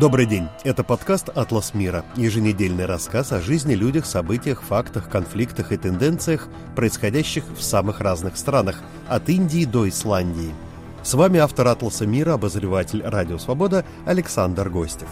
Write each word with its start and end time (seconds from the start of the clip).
Добрый 0.00 0.24
день. 0.24 0.48
Это 0.64 0.84
подкаст 0.84 1.28
«Атлас 1.28 1.74
мира». 1.74 2.02
Еженедельный 2.16 2.86
рассказ 2.86 3.30
о 3.30 3.42
жизни, 3.42 3.74
людях, 3.74 4.06
событиях, 4.06 4.62
фактах, 4.62 5.10
конфликтах 5.10 5.70
и 5.70 5.76
тенденциях, 5.76 6.48
происходящих 6.74 7.44
в 7.54 7.62
самых 7.62 8.00
разных 8.00 8.38
странах, 8.38 8.80
от 9.06 9.28
Индии 9.28 9.66
до 9.66 9.86
Исландии. 9.86 10.54
С 11.02 11.12
вами 11.12 11.40
автор 11.40 11.68
«Атласа 11.68 12.06
мира», 12.06 12.32
обозреватель 12.32 13.02
«Радио 13.02 13.36
Свобода» 13.36 13.84
Александр 14.06 14.70
Гостев. 14.70 15.08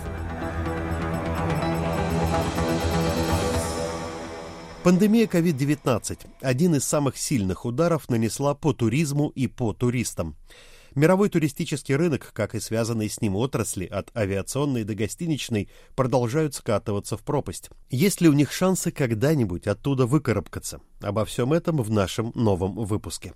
Пандемия 4.82 5.26
COVID-19– 5.26 6.26
один 6.40 6.74
из 6.76 6.84
самых 6.84 7.18
сильных 7.18 7.66
ударов 7.66 8.08
нанесла 8.08 8.54
по 8.54 8.72
туризму 8.72 9.28
и 9.34 9.46
по 9.46 9.74
туристам. 9.74 10.36
Мировой 10.94 11.28
туристический 11.28 11.94
рынок, 11.94 12.30
как 12.32 12.54
и 12.54 12.60
связанные 12.60 13.08
с 13.08 13.20
ним 13.20 13.36
отрасли, 13.36 13.86
от 13.86 14.14
авиационной 14.16 14.84
до 14.84 14.94
гостиничной, 14.94 15.68
продолжают 15.94 16.54
скатываться 16.54 17.16
в 17.16 17.22
пропасть. 17.22 17.70
Есть 17.90 18.20
ли 18.20 18.28
у 18.28 18.32
них 18.32 18.52
шансы 18.52 18.90
когда-нибудь 18.90 19.66
оттуда 19.66 20.06
выкарабкаться? 20.06 20.80
Обо 21.00 21.24
всем 21.24 21.52
этом 21.52 21.78
в 21.78 21.90
нашем 21.90 22.32
новом 22.34 22.74
выпуске. 22.74 23.34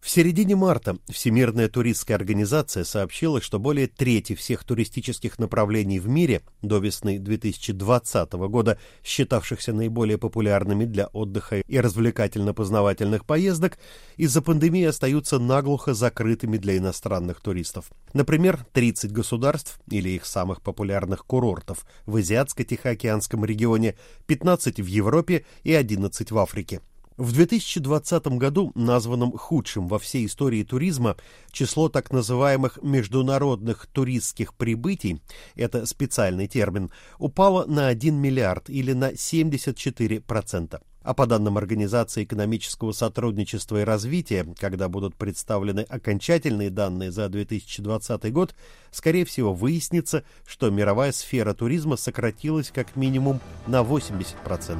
В 0.00 0.08
середине 0.08 0.56
марта 0.56 0.96
Всемирная 1.10 1.68
туристская 1.68 2.14
организация 2.14 2.84
сообщила, 2.84 3.42
что 3.42 3.58
более 3.58 3.86
трети 3.86 4.34
всех 4.34 4.64
туристических 4.64 5.38
направлений 5.38 6.00
в 6.00 6.08
мире 6.08 6.40
до 6.62 6.78
весны 6.78 7.18
2020 7.18 8.32
года, 8.32 8.78
считавшихся 9.04 9.74
наиболее 9.74 10.16
популярными 10.16 10.86
для 10.86 11.06
отдыха 11.08 11.56
и 11.60 11.76
развлекательно-познавательных 11.78 13.26
поездок, 13.26 13.78
из-за 14.16 14.40
пандемии 14.40 14.84
остаются 14.84 15.38
наглухо 15.38 15.92
закрытыми 15.92 16.56
для 16.56 16.78
иностранных 16.78 17.42
туристов. 17.42 17.90
Например, 18.14 18.64
30 18.72 19.12
государств 19.12 19.80
или 19.90 20.08
их 20.08 20.24
самых 20.24 20.62
популярных 20.62 21.26
курортов 21.26 21.84
в 22.06 22.16
Азиатско-Тихоокеанском 22.16 23.44
регионе, 23.44 23.96
15 24.26 24.80
в 24.80 24.86
Европе 24.86 25.44
и 25.62 25.74
11 25.74 26.30
в 26.30 26.38
Африке. 26.38 26.80
В 27.20 27.32
2020 27.34 28.38
году, 28.38 28.72
названном 28.74 29.32
худшим 29.36 29.88
во 29.88 29.98
всей 29.98 30.24
истории 30.24 30.62
туризма, 30.62 31.18
число 31.52 31.90
так 31.90 32.10
называемых 32.10 32.78
международных 32.82 33.84
туристских 33.88 34.54
прибытий, 34.54 35.20
это 35.54 35.84
специальный 35.84 36.48
термин, 36.48 36.90
упало 37.18 37.66
на 37.66 37.88
1 37.88 38.16
миллиард 38.16 38.70
или 38.70 38.94
на 38.94 39.12
74%. 39.12 40.80
А 41.02 41.12
по 41.12 41.26
данным 41.26 41.58
Организации 41.58 42.24
экономического 42.24 42.92
сотрудничества 42.92 43.82
и 43.82 43.84
развития, 43.84 44.46
когда 44.58 44.88
будут 44.88 45.14
представлены 45.14 45.80
окончательные 45.80 46.70
данные 46.70 47.12
за 47.12 47.28
2020 47.28 48.32
год, 48.32 48.54
скорее 48.90 49.26
всего 49.26 49.52
выяснится, 49.52 50.24
что 50.46 50.70
мировая 50.70 51.12
сфера 51.12 51.52
туризма 51.52 51.98
сократилась 51.98 52.70
как 52.70 52.96
минимум 52.96 53.40
на 53.66 53.82
80%. 53.82 54.78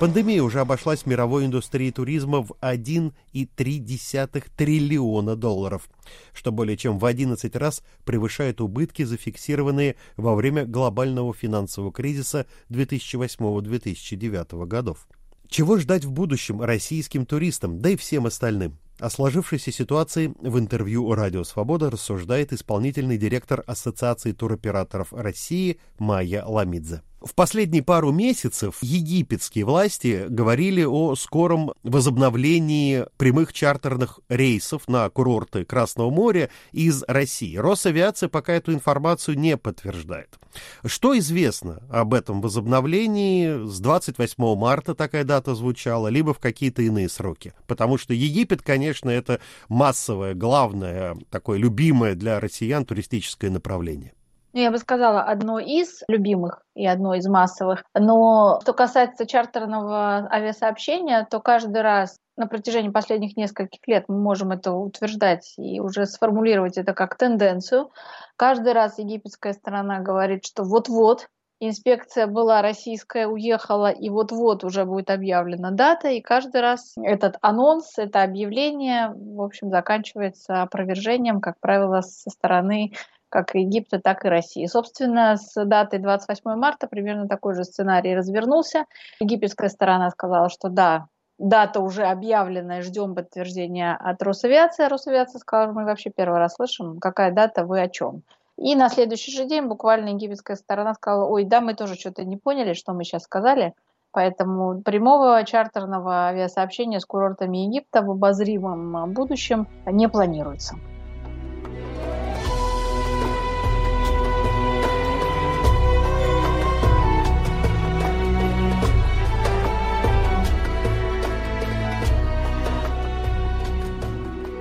Пандемия 0.00 0.42
уже 0.42 0.60
обошлась 0.60 1.04
мировой 1.04 1.44
индустрии 1.44 1.90
туризма 1.90 2.42
в 2.42 2.52
1,3 2.62 4.44
триллиона 4.56 5.36
долларов, 5.36 5.90
что 6.32 6.50
более 6.52 6.78
чем 6.78 6.98
в 6.98 7.04
11 7.04 7.54
раз 7.54 7.82
превышает 8.06 8.62
убытки, 8.62 9.02
зафиксированные 9.02 9.96
во 10.16 10.34
время 10.34 10.64
глобального 10.64 11.34
финансового 11.34 11.92
кризиса 11.92 12.46
2008-2009 12.70 14.64
годов. 14.64 15.06
Чего 15.48 15.76
ждать 15.76 16.06
в 16.06 16.12
будущем 16.12 16.62
российским 16.62 17.26
туристам, 17.26 17.78
да 17.82 17.90
и 17.90 17.96
всем 17.96 18.24
остальным? 18.24 18.78
О 19.00 19.10
сложившейся 19.10 19.70
ситуации 19.70 20.32
в 20.40 20.58
интервью 20.58 21.12
«Радио 21.12 21.44
Свобода» 21.44 21.90
рассуждает 21.90 22.54
исполнительный 22.54 23.18
директор 23.18 23.62
Ассоциации 23.66 24.32
туроператоров 24.32 25.12
России 25.12 25.78
Майя 25.98 26.42
Ламидзе. 26.46 27.02
В 27.20 27.34
последние 27.34 27.82
пару 27.82 28.12
месяцев 28.12 28.78
египетские 28.80 29.66
власти 29.66 30.24
говорили 30.26 30.84
о 30.84 31.14
скором 31.16 31.74
возобновлении 31.82 33.04
прямых 33.18 33.52
чартерных 33.52 34.20
рейсов 34.30 34.88
на 34.88 35.08
курорты 35.10 35.66
Красного 35.66 36.08
моря 36.08 36.48
из 36.72 37.04
России. 37.06 37.58
Росавиация 37.58 38.30
пока 38.30 38.54
эту 38.54 38.72
информацию 38.72 39.38
не 39.38 39.58
подтверждает. 39.58 40.38
Что 40.82 41.16
известно 41.18 41.82
об 41.90 42.14
этом 42.14 42.40
возобновлении? 42.40 43.66
С 43.66 43.80
28 43.80 44.56
марта 44.56 44.94
такая 44.94 45.24
дата 45.24 45.54
звучала, 45.54 46.08
либо 46.08 46.32
в 46.32 46.38
какие-то 46.38 46.80
иные 46.80 47.10
сроки. 47.10 47.52
Потому 47.66 47.98
что 47.98 48.14
Египет, 48.14 48.62
конечно, 48.62 49.10
это 49.10 49.40
массовое, 49.68 50.32
главное, 50.32 51.18
такое 51.28 51.58
любимое 51.58 52.14
для 52.14 52.40
россиян 52.40 52.86
туристическое 52.86 53.50
направление. 53.50 54.14
Ну, 54.52 54.60
я 54.60 54.70
бы 54.70 54.78
сказала, 54.78 55.22
одно 55.22 55.60
из 55.60 56.02
любимых 56.08 56.62
и 56.74 56.86
одно 56.86 57.14
из 57.14 57.26
массовых. 57.26 57.84
Но 57.94 58.58
что 58.62 58.72
касается 58.72 59.26
чартерного 59.26 60.28
авиасообщения, 60.30 61.26
то 61.30 61.40
каждый 61.40 61.82
раз 61.82 62.18
на 62.36 62.46
протяжении 62.46 62.88
последних 62.88 63.36
нескольких 63.36 63.86
лет 63.86 64.04
мы 64.08 64.18
можем 64.18 64.50
это 64.50 64.72
утверждать 64.72 65.54
и 65.56 65.78
уже 65.78 66.06
сформулировать 66.06 66.78
это 66.78 66.94
как 66.94 67.16
тенденцию. 67.16 67.90
Каждый 68.36 68.72
раз 68.72 68.98
египетская 68.98 69.52
сторона 69.52 70.00
говорит, 70.00 70.44
что 70.44 70.64
вот-вот 70.64 71.28
инспекция 71.60 72.26
была 72.26 72.62
российская, 72.62 73.26
уехала, 73.26 73.90
и 73.90 74.08
вот-вот 74.08 74.64
уже 74.64 74.84
будет 74.84 75.10
объявлена 75.10 75.70
дата, 75.70 76.08
и 76.08 76.22
каждый 76.22 76.62
раз 76.62 76.94
этот 77.00 77.36
анонс, 77.42 77.98
это 77.98 78.22
объявление, 78.22 79.12
в 79.14 79.42
общем, 79.42 79.70
заканчивается 79.70 80.62
опровержением, 80.62 81.40
как 81.40 81.60
правило, 81.60 82.00
со 82.00 82.30
стороны 82.30 82.92
как 83.30 83.54
Египта, 83.54 83.98
так 83.98 84.24
и 84.24 84.28
России. 84.28 84.66
Собственно, 84.66 85.36
с 85.36 85.64
датой 85.64 86.00
28 86.00 86.54
марта 86.56 86.86
примерно 86.86 87.28
такой 87.28 87.54
же 87.54 87.64
сценарий 87.64 88.14
развернулся. 88.14 88.84
Египетская 89.20 89.70
сторона 89.70 90.10
сказала, 90.10 90.50
что 90.50 90.68
да, 90.68 91.06
дата 91.38 91.80
уже 91.80 92.04
объявлена, 92.04 92.82
ждем 92.82 93.14
подтверждения 93.14 93.96
от 93.96 94.22
Росавиации. 94.22 94.84
Росавиация 94.84 95.38
сказала, 95.38 95.72
мы 95.72 95.84
вообще 95.84 96.10
первый 96.10 96.38
раз 96.38 96.54
слышим, 96.54 96.98
какая 97.00 97.32
дата, 97.32 97.64
вы 97.64 97.80
о 97.80 97.88
чем. 97.88 98.22
И 98.58 98.74
на 98.74 98.90
следующий 98.90 99.32
же 99.32 99.46
день 99.46 99.66
буквально 99.66 100.10
египетская 100.10 100.56
сторона 100.56 100.92
сказала, 100.92 101.24
ой, 101.24 101.44
да, 101.44 101.62
мы 101.62 101.74
тоже 101.74 101.94
что-то 101.94 102.24
не 102.24 102.36
поняли, 102.36 102.74
что 102.74 102.92
мы 102.92 103.04
сейчас 103.04 103.22
сказали, 103.22 103.72
поэтому 104.12 104.82
прямого 104.82 105.42
чартерного 105.44 106.26
авиасообщения 106.26 107.00
с 107.00 107.06
курортами 107.06 107.58
Египта 107.58 108.02
в 108.02 108.10
обозримом 108.10 109.12
будущем 109.14 109.66
не 109.86 110.10
планируется. 110.10 110.76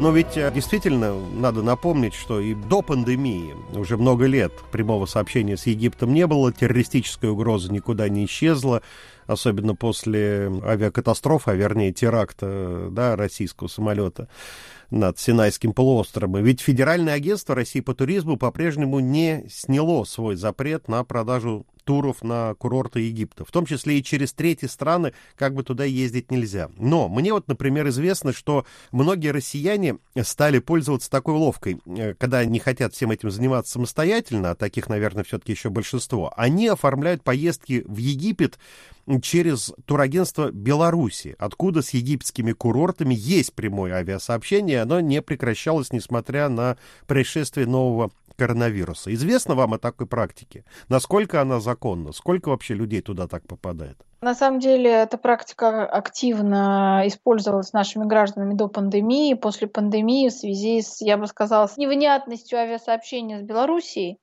Но 0.09 0.15
ведь 0.15 0.37
э, 0.37 0.51
действительно 0.51 1.13
надо 1.19 1.61
напомнить, 1.61 2.15
что 2.15 2.39
и 2.39 2.55
до 2.55 2.81
пандемии 2.81 3.55
уже 3.75 3.95
много 3.95 4.25
лет 4.25 4.51
прямого 4.71 5.05
сообщения 5.05 5.55
с 5.55 5.67
Египтом 5.67 6.15
не 6.15 6.25
было, 6.25 6.51
террористическая 6.51 7.29
угроза 7.29 7.71
никуда 7.71 8.09
не 8.09 8.25
исчезла, 8.25 8.81
особенно 9.27 9.75
после 9.75 10.51
авиакатастрофы, 10.63 11.51
а 11.51 11.53
вернее 11.53 11.93
теракта 11.93 12.87
да, 12.89 13.15
российского 13.15 13.67
самолета 13.67 14.27
над 14.89 15.19
Синайским 15.19 15.73
полуостровом. 15.73 16.43
Ведь 16.43 16.61
Федеральное 16.61 17.13
агентство 17.13 17.53
России 17.53 17.81
по 17.81 17.93
туризму 17.93 18.35
по-прежнему 18.35 18.99
не 18.99 19.45
сняло 19.47 20.05
свой 20.05 20.37
запрет 20.37 20.87
на 20.87 21.03
продажу 21.03 21.67
туров 21.89 22.21
на 22.21 22.53
курорты 22.53 22.99
Египта, 22.99 23.43
в 23.43 23.49
том 23.49 23.65
числе 23.65 23.97
и 23.97 24.03
через 24.03 24.31
третьи 24.31 24.67
страны, 24.67 25.13
как 25.35 25.55
бы 25.55 25.63
туда 25.63 25.85
ездить 25.85 26.29
нельзя. 26.29 26.69
Но 26.77 27.09
мне 27.09 27.33
вот, 27.33 27.47
например, 27.47 27.87
известно, 27.87 28.31
что 28.31 28.63
многие 28.91 29.29
россияне 29.29 29.97
стали 30.21 30.59
пользоваться 30.59 31.09
такой 31.09 31.33
уловкой, 31.33 31.81
э, 31.87 32.13
когда 32.13 32.45
не 32.45 32.59
хотят 32.59 32.93
всем 32.93 33.09
этим 33.09 33.31
заниматься 33.31 33.71
самостоятельно, 33.71 34.51
а 34.51 34.55
таких, 34.55 34.87
наверное, 34.87 35.23
все-таки 35.23 35.53
еще 35.53 35.71
большинство, 35.71 36.31
они 36.37 36.67
оформляют 36.67 37.23
поездки 37.23 37.83
в 37.87 37.97
Египет 37.97 38.59
через 39.23 39.73
турагентство 39.85 40.51
Беларуси, 40.51 41.35
откуда 41.39 41.81
с 41.81 41.89
египетскими 41.89 42.51
курортами 42.51 43.15
есть 43.15 43.53
прямое 43.53 43.93
авиасообщение, 43.95 44.81
оно 44.81 44.99
не 44.99 45.23
прекращалось, 45.23 45.91
несмотря 45.91 46.49
на 46.49 46.77
происшествие 47.07 47.65
нового 47.65 48.11
коронавируса. 48.39 49.13
Известно 49.13 49.53
вам 49.53 49.73
о 49.73 49.77
такой 49.77 50.07
практике? 50.07 50.63
Насколько 50.87 51.41
она 51.41 51.59
законна? 51.59 52.13
Сколько 52.13 52.49
вообще 52.49 52.73
людей 52.73 53.01
туда 53.01 53.27
так 53.27 53.45
попадает? 53.47 53.97
На 54.21 54.33
самом 54.33 54.59
деле 54.59 54.89
эта 54.89 55.17
практика 55.17 55.85
активно 55.85 57.03
использовалась 57.05 57.71
нашими 57.73 58.05
гражданами 58.05 58.53
до 58.53 58.67
пандемии. 58.67 59.33
После 59.33 59.67
пандемии 59.67 60.29
в 60.29 60.33
связи 60.33 60.81
с, 60.81 61.01
я 61.01 61.17
бы 61.17 61.27
сказала, 61.27 61.67
с 61.67 61.77
невнятностью 61.77 62.57
авиасообщения 62.59 63.39
с 63.39 63.43
Белоруссией, 63.43 64.19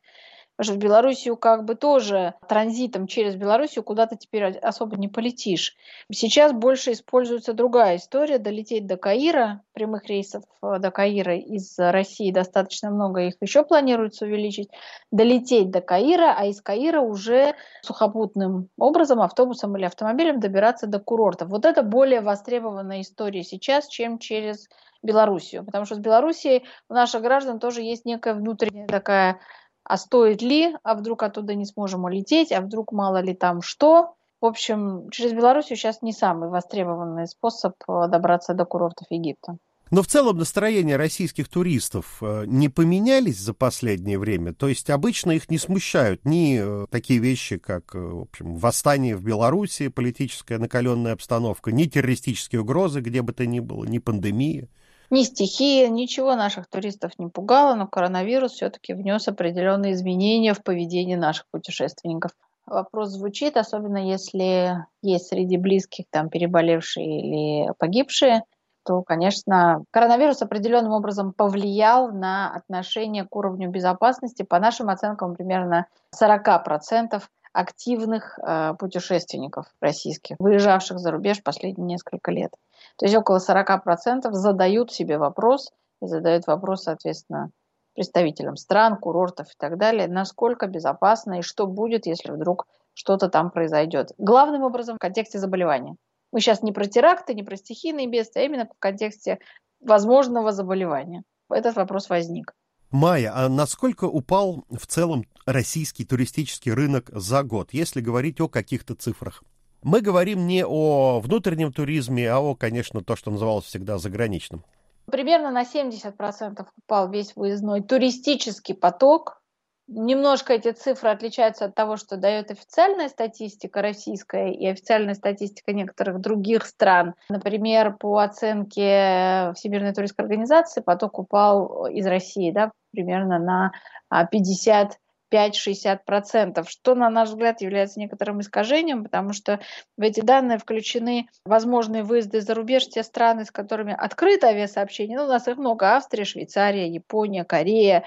Потому 0.57 0.73
что 0.73 0.81
в 0.81 0.83
Белоруссию 0.83 1.37
как 1.37 1.65
бы 1.65 1.75
тоже 1.75 2.35
транзитом 2.49 3.07
через 3.07 3.37
Белоруссию 3.37 3.85
куда-то 3.85 4.17
теперь 4.17 4.45
особо 4.59 4.97
не 4.97 5.09
полетишь. 5.09 5.77
Сейчас 6.11 6.53
больше 6.53 6.93
используется 6.93 7.53
другая 7.53 7.97
история. 7.97 8.39
Долететь 8.39 8.87
до 8.87 8.97
Каира, 8.97 9.61
прямых 9.75 10.07
рейсов 10.07 10.45
э, 10.63 10.79
до 10.79 10.91
Каира 10.91 11.37
из 11.37 11.75
России 11.79 12.31
достаточно 12.31 12.91
много, 12.91 13.21
их 13.21 13.35
еще 13.41 13.65
планируется 13.65 14.25
увеличить. 14.25 14.71
Долететь 15.11 15.71
до 15.71 15.83
Каира, 15.83 16.35
а 16.37 16.47
из 16.47 16.63
Каира 16.63 17.01
уже 17.01 17.55
сухопутным 17.83 18.71
образом, 18.79 19.21
автобусом 19.21 19.77
или 19.77 19.85
автомобилем 19.85 20.41
добираться 20.41 20.87
до 20.87 21.01
курортов. 21.01 21.49
Вот 21.51 21.67
это 21.67 21.83
более 21.83 22.23
востребованная 22.23 23.03
история 23.03 23.45
сейчас, 23.45 23.89
чем 23.89 24.19
через 24.19 24.69
Белоруссию. 25.03 25.65
Потому 25.65 25.85
что 25.85 25.95
с 25.97 25.99
Белоруссией 25.99 26.65
у 26.89 26.95
наших 26.95 27.23
граждан 27.23 27.61
тоже 27.61 27.83
есть 27.83 28.05
некая 28.05 28.35
внутренняя 28.35 28.87
такая 28.87 29.39
а 29.89 29.97
стоит 29.97 30.43
ли, 30.43 30.75
а 30.83 30.95
вдруг 30.95 31.23
оттуда 31.23 31.55
не 31.55 31.65
сможем 31.65 32.05
улететь, 32.05 32.53
а 32.53 32.61
вдруг 32.61 32.93
мало 32.93 33.21
ли 33.21 33.35
там 33.35 33.63
что. 33.63 34.15
В 34.41 34.47
общем, 34.47 35.09
через 35.11 35.33
Белоруссию 35.33 35.77
сейчас 35.77 36.03
не 36.03 36.13
самый 36.13 36.51
востребованный 36.51 37.27
способ 37.27 37.75
э, 37.89 38.09
добраться 38.09 38.53
до 38.53 38.65
курортов 38.65 39.07
Египта. 39.11 39.57
Но 39.93 40.03
в 40.03 40.09
целом 40.09 40.39
настроения 40.39 40.97
российских 40.97 41.49
туристов 41.49 42.19
э, 42.21 42.45
не 42.47 42.69
поменялись 42.69 43.39
за 43.39 43.55
последнее 43.55 44.19
время. 44.19 44.53
То 44.53 44.69
есть 44.69 44.91
обычно 44.91 45.31
их 45.31 45.49
не 45.49 45.59
смущают 45.59 46.25
ни 46.25 46.59
э, 46.61 46.87
такие 46.91 47.21
вещи, 47.21 47.57
как 47.57 47.95
в 47.95 48.23
общем, 48.23 48.57
восстание 48.57 49.17
в 49.17 49.23
Беларуси, 49.23 49.89
политическая 49.89 50.59
накаленная 50.59 51.13
обстановка, 51.13 51.71
ни 51.71 51.85
террористические 51.85 52.63
угрозы, 52.63 53.01
где 53.01 53.23
бы 53.23 53.33
то 53.33 53.47
ни 53.47 53.61
было, 53.61 53.85
ни 53.85 53.99
пандемия. 53.99 54.69
Ни 55.11 55.23
стихия, 55.23 55.89
ничего 55.89 56.35
наших 56.35 56.69
туристов 56.69 57.13
не 57.19 57.29
пугало, 57.29 57.75
но 57.75 57.87
коронавирус 57.87 58.53
все-таки 58.53 58.93
внес 58.93 59.29
определенные 59.29 59.93
изменения 59.93 60.53
в 60.55 60.63
поведение 60.63 61.17
наших 61.17 61.47
путешественников. 61.51 62.33
Вопрос 62.67 63.11
звучит, 63.11 63.57
особенно 63.57 63.99
если 63.99 64.85
есть 65.01 65.29
среди 65.29 65.57
близких 65.57 66.07
там 66.11 66.29
переболевшие 66.29 67.21
или 67.21 67.73
погибшие, 67.79 68.43
то, 68.85 69.03
конечно, 69.03 69.85
коронавирус 69.91 70.43
определенным 70.43 70.93
образом 70.93 71.33
повлиял 71.33 72.13
на 72.13 72.53
отношение 72.55 73.25
к 73.25 73.35
уровню 73.37 73.71
безопасности. 73.71 74.43
По 74.43 74.59
нашим 74.59 74.89
оценкам, 74.89 75.35
примерно 75.35 75.87
40% 76.21 77.23
активных 77.53 78.39
э, 78.39 78.75
путешественников 78.79 79.67
российских, 79.81 80.37
выезжавших 80.39 80.99
за 80.99 81.11
рубеж 81.11 81.43
последние 81.43 81.87
несколько 81.87 82.31
лет. 82.31 82.53
То 82.97 83.07
есть 83.07 83.17
около 83.17 83.39
40% 83.39 84.31
задают 84.33 84.93
себе 84.93 85.19
вопрос 85.19 85.73
и 86.03 86.07
задают 86.07 86.47
вопрос, 86.47 86.85
соответственно, 86.85 87.51
представителям 87.95 88.57
стран, 88.57 88.97
курортов 88.97 89.49
и 89.49 89.57
так 89.59 89.79
далее, 89.79 90.07
насколько 90.09 90.67
безопасно 90.67 91.39
и 91.39 91.43
что 91.43 91.67
будет, 91.67 92.07
если 92.07 92.31
вдруг 92.31 92.67
что-то 92.95 93.29
там 93.29 93.51
произойдет. 93.51 94.13
Главным 94.19 94.63
образом 94.63 94.97
в 94.97 95.01
контексте 95.01 95.39
заболевания. 95.39 95.97
Мы 96.33 96.41
сейчас 96.41 96.63
не 96.63 96.73
про 96.73 96.87
теракты, 96.87 97.35
не 97.35 97.43
про 97.43 97.57
стихийные 97.57 98.07
бедствия, 98.07 98.43
а 98.43 98.45
именно 98.45 98.67
в 98.67 98.79
контексте 98.79 99.39
возможного 99.81 100.53
заболевания. 100.53 101.23
Этот 101.51 101.77
вопрос 101.77 102.09
возник. 102.09 102.55
Майя, 102.91 103.33
а 103.35 103.49
насколько 103.49 104.05
упал 104.05 104.65
в 104.71 104.87
целом 104.87 105.25
российский 105.45 106.05
туристический 106.05 106.73
рынок 106.73 107.11
за 107.13 107.43
год, 107.43 107.73
если 107.73 108.01
говорить 108.01 108.41
о 108.41 108.49
каких-то 108.49 108.95
цифрах? 108.95 109.43
Мы 109.87 110.01
говорим 110.01 110.49
не 110.49 110.67
о 110.67 111.21
внутреннем 111.21 111.73
туризме, 111.73 112.29
а 112.29 112.41
о, 112.41 112.57
конечно, 112.57 113.05
то, 113.05 113.15
что 113.15 113.31
называлось 113.31 113.67
всегда 113.67 113.99
заграничным. 113.99 114.65
Примерно 115.09 115.53
на 115.53 115.63
70% 115.63 116.67
упал 116.77 117.09
весь 117.09 117.37
выездной 117.37 117.83
туристический 117.83 118.75
поток. 118.75 119.41
Немножко 119.87 120.55
эти 120.55 120.73
цифры 120.73 121.11
отличаются 121.11 121.67
от 121.67 121.77
того, 121.77 121.97
что 121.97 122.17
дает 122.17 122.51
официальная 122.51 123.09
статистика 123.09 123.81
российская 123.81 124.51
и 124.51 124.67
официальная 124.67 125.15
статистика 125.15 125.73
некоторых 125.73 126.21
других 126.21 126.67
стран. 126.67 127.15
Например, 127.29 127.97
по 127.97 128.19
оценке 128.19 129.53
Всемирной 129.55 129.95
туристской 129.95 130.25
организации 130.25 130.81
поток 130.81 131.21
упал 131.21 131.87
из 131.87 132.05
России 132.07 132.51
да, 132.51 132.73
примерно 132.91 133.39
на 133.39 134.27
50 134.33 134.99
5-60%, 135.33 136.65
что, 136.69 136.95
на 136.95 137.11
наш 137.11 137.31
взгляд, 137.31 137.61
является 137.61 137.99
некоторым 137.99 138.41
искажением, 138.41 139.05
потому 139.05 139.33
что 139.33 139.61
в 139.97 140.03
эти 140.03 140.21
данные 140.21 140.59
включены 140.59 141.29
возможные 141.45 142.03
выезды 142.03 142.41
за 142.41 142.55
рубеж, 142.55 142.87
те 142.89 143.03
страны, 143.03 143.45
с 143.45 143.51
которыми 143.51 143.95
открыто 143.97 144.49
авиасообщение, 144.49 145.19
ну, 145.19 145.25
у 145.25 145.29
нас 145.29 145.49
их 145.49 145.57
много, 145.57 145.97
Австрия, 145.97 146.25
Швейцария, 146.25 146.89
Япония, 146.89 147.45
Корея, 147.45 148.05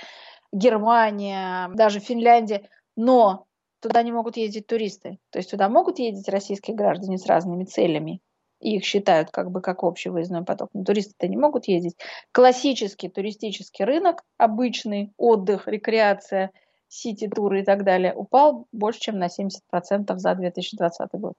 Германия, 0.52 1.70
даже 1.74 2.00
Финляндия, 2.00 2.70
но 2.96 3.46
туда 3.82 4.02
не 4.04 4.12
могут 4.12 4.38
ездить 4.38 4.68
туристы, 4.68 5.20
то 5.30 5.40
есть 5.40 5.52
туда 5.52 5.70
могут 5.70 6.00
ездить 6.00 6.30
российские 6.30 6.76
граждане 6.76 7.18
с 7.18 7.26
разными 7.26 7.66
целями, 7.66 8.22
и 8.60 8.78
их 8.78 8.84
считают 8.84 9.30
как 9.32 9.52
бы 9.52 9.62
как 9.62 9.84
общий 9.84 10.10
выездной 10.10 10.44
поток. 10.44 10.70
Но 10.74 10.84
туристы-то 10.84 11.28
не 11.28 11.38
могут 11.38 11.68
ездить. 11.68 11.96
Классический 12.34 13.08
туристический 13.08 13.86
рынок, 13.86 14.24
обычный 14.38 15.14
отдых, 15.18 15.68
рекреация– 15.68 16.52
сити-туры 16.90 17.62
и 17.62 17.64
так 17.64 17.84
далее, 17.84 18.14
упал 18.14 18.68
больше, 18.72 19.00
чем 19.00 19.20
на 19.20 19.28
70% 19.28 20.18
за 20.18 20.36
2020 20.36 21.10
год. 21.14 21.34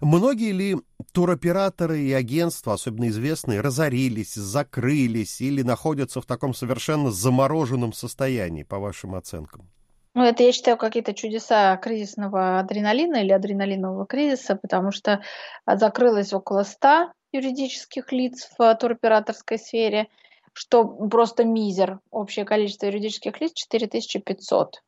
Многие 0.00 0.52
ли 0.52 0.76
туроператоры 1.12 2.00
и 2.00 2.12
агентства, 2.12 2.74
особенно 2.74 3.08
известные, 3.08 3.62
разорились, 3.62 4.34
закрылись 4.34 5.40
или 5.40 5.62
находятся 5.62 6.20
в 6.20 6.26
таком 6.26 6.52
совершенно 6.52 7.10
замороженном 7.10 7.94
состоянии, 7.94 8.62
по 8.62 8.78
вашим 8.78 9.14
оценкам? 9.14 9.70
Ну, 10.12 10.22
это, 10.22 10.42
я 10.42 10.52
считаю, 10.52 10.76
какие-то 10.76 11.14
чудеса 11.14 11.76
кризисного 11.76 12.58
адреналина 12.58 13.16
или 13.16 13.32
адреналинового 13.32 14.06
кризиса, 14.06 14.56
потому 14.56 14.90
что 14.90 15.22
закрылось 15.66 16.32
около 16.32 16.62
100 16.62 17.12
юридических 17.32 18.12
лиц 18.12 18.50
в 18.58 18.74
туроператорской 18.76 19.58
сфере, 19.58 20.08
что 20.52 20.84
просто 20.84 21.44
мизер. 21.44 22.00
Общее 22.10 22.44
количество 22.44 22.86
юридических 22.86 23.40
лиц 23.40 23.52
4500 23.54 24.82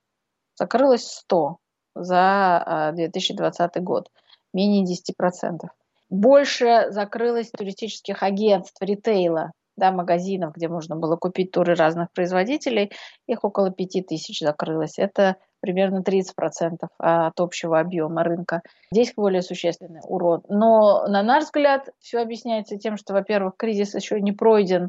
закрылось 0.59 1.07
100 1.07 1.59
за 1.95 2.93
2020 2.95 3.61
а, 3.77 3.81
год, 3.81 4.11
менее 4.53 4.85
10%. 4.85 5.69
Больше 6.11 6.87
закрылось 6.91 7.51
туристических 7.51 8.23
агентств, 8.23 8.81
ритейла, 8.81 9.53
да, 9.77 9.93
магазинов, 9.93 10.55
где 10.55 10.69
можно 10.69 10.97
было 10.97 11.17
купить 11.17 11.53
туры 11.53 11.75
разных 11.75 12.11
производителей, 12.13 12.91
их 13.27 13.45
около 13.45 13.71
5000 13.71 14.41
закрылось. 14.41 14.99
Это 14.99 15.37
примерно 15.61 16.03
30% 16.03 16.89
от 16.99 17.41
общего 17.41 17.79
объема 17.79 18.25
рынка. 18.25 18.63
Здесь 18.91 19.13
более 19.15 19.43
существенный 19.43 20.01
урон. 20.05 20.43
Но, 20.49 21.07
на 21.07 21.23
наш 21.23 21.45
взгляд, 21.45 21.91
все 22.01 22.21
объясняется 22.21 22.77
тем, 22.77 22.97
что, 22.97 23.13
во-первых, 23.13 23.55
кризис 23.57 23.95
еще 23.95 24.21
не 24.21 24.33
пройден, 24.33 24.89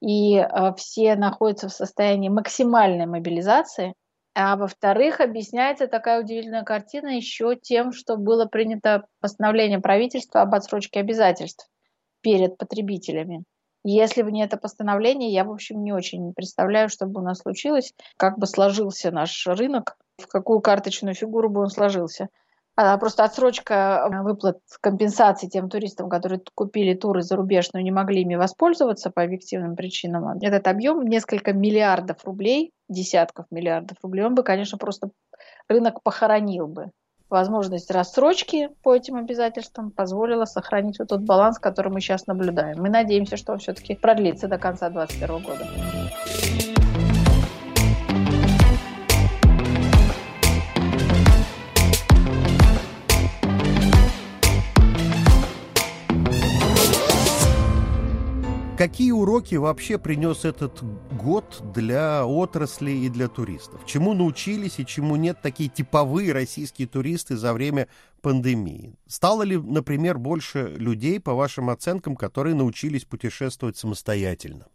и 0.00 0.36
а, 0.38 0.74
все 0.74 1.16
находятся 1.16 1.68
в 1.68 1.72
состоянии 1.72 2.28
максимальной 2.28 3.06
мобилизации– 3.06 3.94
а 4.38 4.54
во-вторых, 4.56 5.22
объясняется 5.22 5.86
такая 5.86 6.20
удивительная 6.20 6.62
картина 6.62 7.16
еще 7.16 7.56
тем, 7.56 7.92
что 7.92 8.18
было 8.18 8.44
принято 8.44 9.06
постановление 9.18 9.78
правительства 9.78 10.42
об 10.42 10.54
отсрочке 10.54 11.00
обязательств 11.00 11.70
перед 12.20 12.58
потребителями. 12.58 13.44
Если 13.82 14.20
бы 14.20 14.30
не 14.30 14.44
это 14.44 14.58
постановление, 14.58 15.32
я, 15.32 15.44
в 15.44 15.50
общем, 15.50 15.82
не 15.82 15.94
очень 15.94 16.34
представляю, 16.34 16.90
что 16.90 17.06
бы 17.06 17.22
у 17.22 17.24
нас 17.24 17.38
случилось, 17.38 17.94
как 18.18 18.38
бы 18.38 18.46
сложился 18.46 19.10
наш 19.10 19.46
рынок, 19.46 19.96
в 20.18 20.26
какую 20.26 20.60
карточную 20.60 21.14
фигуру 21.14 21.48
бы 21.48 21.62
он 21.62 21.70
сложился. 21.70 22.28
А 22.74 22.98
просто 22.98 23.24
отсрочка 23.24 24.06
э, 24.12 24.22
выплат 24.22 24.58
компенсации 24.82 25.46
тем 25.46 25.70
туристам, 25.70 26.10
которые 26.10 26.42
купили 26.54 26.92
туры 26.92 27.22
за 27.22 27.36
рубеж, 27.36 27.70
но 27.72 27.80
не 27.80 27.90
могли 27.90 28.20
ими 28.20 28.34
воспользоваться 28.34 29.10
по 29.10 29.22
объективным 29.22 29.76
причинам. 29.76 30.28
Этот 30.42 30.68
объем 30.68 31.06
несколько 31.06 31.54
миллиардов 31.54 32.22
рублей, 32.26 32.74
десятков 32.88 33.46
миллиардов 33.50 33.98
рублей, 34.02 34.24
он 34.24 34.34
бы, 34.34 34.42
конечно, 34.42 34.78
просто 34.78 35.10
рынок 35.68 36.02
похоронил 36.02 36.66
бы. 36.66 36.90
Возможность 37.28 37.90
рассрочки 37.90 38.68
по 38.82 38.94
этим 38.94 39.16
обязательствам 39.16 39.90
позволила 39.90 40.44
сохранить 40.44 41.00
вот 41.00 41.08
тот 41.08 41.22
баланс, 41.22 41.58
который 41.58 41.92
мы 41.92 42.00
сейчас 42.00 42.28
наблюдаем. 42.28 42.80
Мы 42.80 42.88
надеемся, 42.88 43.36
что 43.36 43.52
он 43.52 43.58
все-таки 43.58 43.96
продлится 43.96 44.46
до 44.46 44.58
конца 44.58 44.90
2021 44.90 45.42
года. 45.42 46.05
Какие 58.76 59.10
уроки 59.12 59.54
вообще 59.54 59.96
принес 59.96 60.44
этот 60.44 60.84
год 61.10 61.62
для 61.74 62.26
отрасли 62.26 62.90
и 62.90 63.08
для 63.08 63.26
туристов? 63.26 63.86
Чему 63.86 64.12
научились 64.12 64.78
и 64.78 64.84
чему 64.84 65.16
нет 65.16 65.38
такие 65.40 65.70
типовые 65.70 66.34
российские 66.34 66.86
туристы 66.86 67.38
за 67.38 67.54
время 67.54 67.88
пандемии? 68.20 68.94
Стало 69.06 69.44
ли, 69.44 69.56
например, 69.56 70.18
больше 70.18 70.74
людей, 70.76 71.18
по 71.20 71.32
вашим 71.32 71.70
оценкам, 71.70 72.16
которые 72.16 72.54
научились 72.54 73.06
путешествовать 73.06 73.78
самостоятельно? 73.78 74.66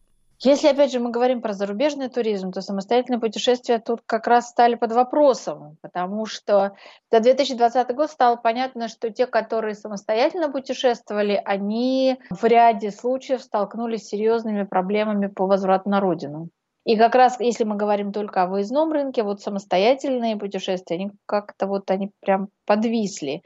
Если, 0.43 0.67
опять 0.67 0.91
же, 0.91 0.99
мы 0.99 1.11
говорим 1.11 1.39
про 1.39 1.53
зарубежный 1.53 2.09
туризм, 2.09 2.51
то 2.51 2.61
самостоятельные 2.61 3.19
путешествия 3.19 3.77
тут 3.77 4.01
как 4.07 4.25
раз 4.25 4.49
стали 4.49 4.73
под 4.73 4.91
вопросом, 4.91 5.77
потому 5.81 6.25
что 6.25 6.75
за 7.11 7.19
2020 7.19 7.95
год 7.95 8.09
стало 8.09 8.37
понятно, 8.37 8.87
что 8.87 9.11
те, 9.11 9.27
которые 9.27 9.75
самостоятельно 9.75 10.51
путешествовали, 10.51 11.39
они 11.45 12.17
в 12.31 12.43
ряде 12.43 12.89
случаев 12.89 13.43
столкнулись 13.43 14.05
с 14.05 14.09
серьезными 14.09 14.63
проблемами 14.63 15.27
по 15.27 15.45
возврату 15.45 15.89
на 15.91 15.99
родину. 15.99 16.49
И 16.85 16.97
как 16.97 17.13
раз, 17.13 17.39
если 17.39 17.63
мы 17.63 17.75
говорим 17.75 18.11
только 18.11 18.41
о 18.41 18.47
выездном 18.47 18.91
рынке, 18.91 19.21
вот 19.21 19.41
самостоятельные 19.41 20.37
путешествия, 20.37 20.95
они 20.95 21.11
как-то 21.27 21.67
вот 21.67 21.91
они 21.91 22.09
прям 22.19 22.49
подвисли. 22.65 23.43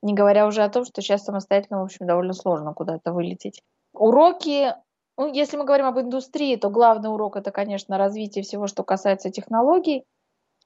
Не 0.00 0.14
говоря 0.14 0.46
уже 0.46 0.62
о 0.62 0.68
том, 0.68 0.84
что 0.84 1.02
сейчас 1.02 1.24
самостоятельно, 1.24 1.80
в 1.80 1.84
общем, 1.84 2.06
довольно 2.06 2.34
сложно 2.34 2.72
куда-то 2.72 3.12
вылететь. 3.12 3.62
Уроки 3.92 4.72
ну, 5.16 5.32
если 5.32 5.56
мы 5.56 5.64
говорим 5.64 5.86
об 5.86 5.98
индустрии, 5.98 6.56
то 6.56 6.68
главный 6.68 7.10
урок 7.10 7.36
это, 7.36 7.50
конечно, 7.50 7.96
развитие 7.98 8.44
всего, 8.44 8.66
что 8.66 8.82
касается 8.84 9.30
технологий. 9.30 10.04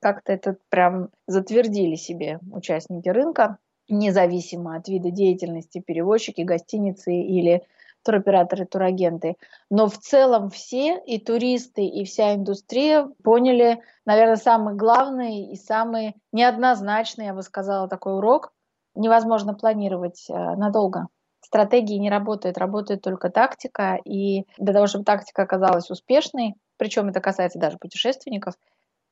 Как-то 0.00 0.32
это 0.32 0.56
прям 0.70 1.10
затвердили 1.26 1.94
себе 1.94 2.40
участники 2.50 3.08
рынка, 3.08 3.58
независимо 3.88 4.76
от 4.76 4.88
вида 4.88 5.10
деятельности, 5.10 5.80
перевозчики, 5.80 6.40
гостиницы 6.40 7.12
или 7.12 7.62
туроператоры, 8.02 8.64
турагенты. 8.64 9.36
Но 9.70 9.88
в 9.88 9.98
целом 9.98 10.48
все, 10.48 10.98
и 10.98 11.18
туристы, 11.18 11.84
и 11.84 12.04
вся 12.04 12.34
индустрия 12.34 13.08
поняли, 13.22 13.82
наверное, 14.06 14.36
самый 14.36 14.74
главный 14.74 15.52
и 15.52 15.56
самый 15.56 16.14
неоднозначный, 16.32 17.26
я 17.26 17.34
бы 17.34 17.42
сказала, 17.42 17.88
такой 17.88 18.16
урок. 18.16 18.52
Невозможно 18.94 19.54
планировать 19.54 20.24
э, 20.28 20.32
надолго 20.32 21.08
стратегии 21.50 21.96
не 21.96 22.10
работает, 22.10 22.58
работает 22.58 23.02
только 23.02 23.28
тактика. 23.28 23.98
И 24.04 24.44
для 24.56 24.72
того, 24.72 24.86
чтобы 24.86 25.04
тактика 25.04 25.42
оказалась 25.42 25.90
успешной, 25.90 26.54
причем 26.76 27.08
это 27.08 27.20
касается 27.20 27.58
даже 27.58 27.76
путешественников, 27.76 28.54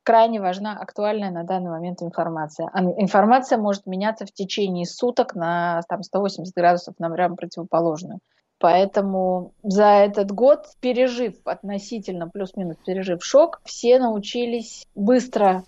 крайне 0.03 0.39
важна 0.39 0.77
актуальная 0.79 1.31
на 1.31 1.43
данный 1.43 1.69
момент 1.69 2.01
информация. 2.01 2.69
А 2.73 2.81
информация 2.81 3.57
может 3.57 3.85
меняться 3.85 4.25
в 4.25 4.31
течение 4.31 4.85
суток 4.85 5.35
на 5.35 5.81
там, 5.89 6.01
180 6.01 6.53
градусов 6.55 6.95
на 6.97 7.09
прям 7.09 7.35
противоположную. 7.35 8.19
Поэтому 8.57 9.53
за 9.61 9.85
этот 9.85 10.31
год, 10.31 10.65
пережив 10.79 11.35
относительно 11.43 12.29
плюс-минус, 12.29 12.77
пережив 12.85 13.23
шок, 13.23 13.61
все 13.65 13.99
научились 13.99 14.85
быстро 14.95 15.63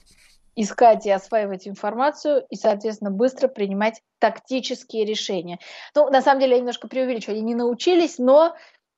искать 0.55 1.05
и 1.05 1.11
осваивать 1.11 1.67
информацию 1.67 2.45
и, 2.49 2.55
соответственно, 2.55 3.11
быстро 3.11 3.47
принимать 3.47 4.01
тактические 4.19 5.05
решения. 5.05 5.59
Ну, 5.95 6.09
на 6.09 6.21
самом 6.21 6.41
деле, 6.41 6.53
я 6.53 6.59
немножко 6.59 6.87
преувеличиваю, 6.87 7.37
они 7.37 7.45
не 7.45 7.55
научились, 7.55 8.17
но 8.17 8.55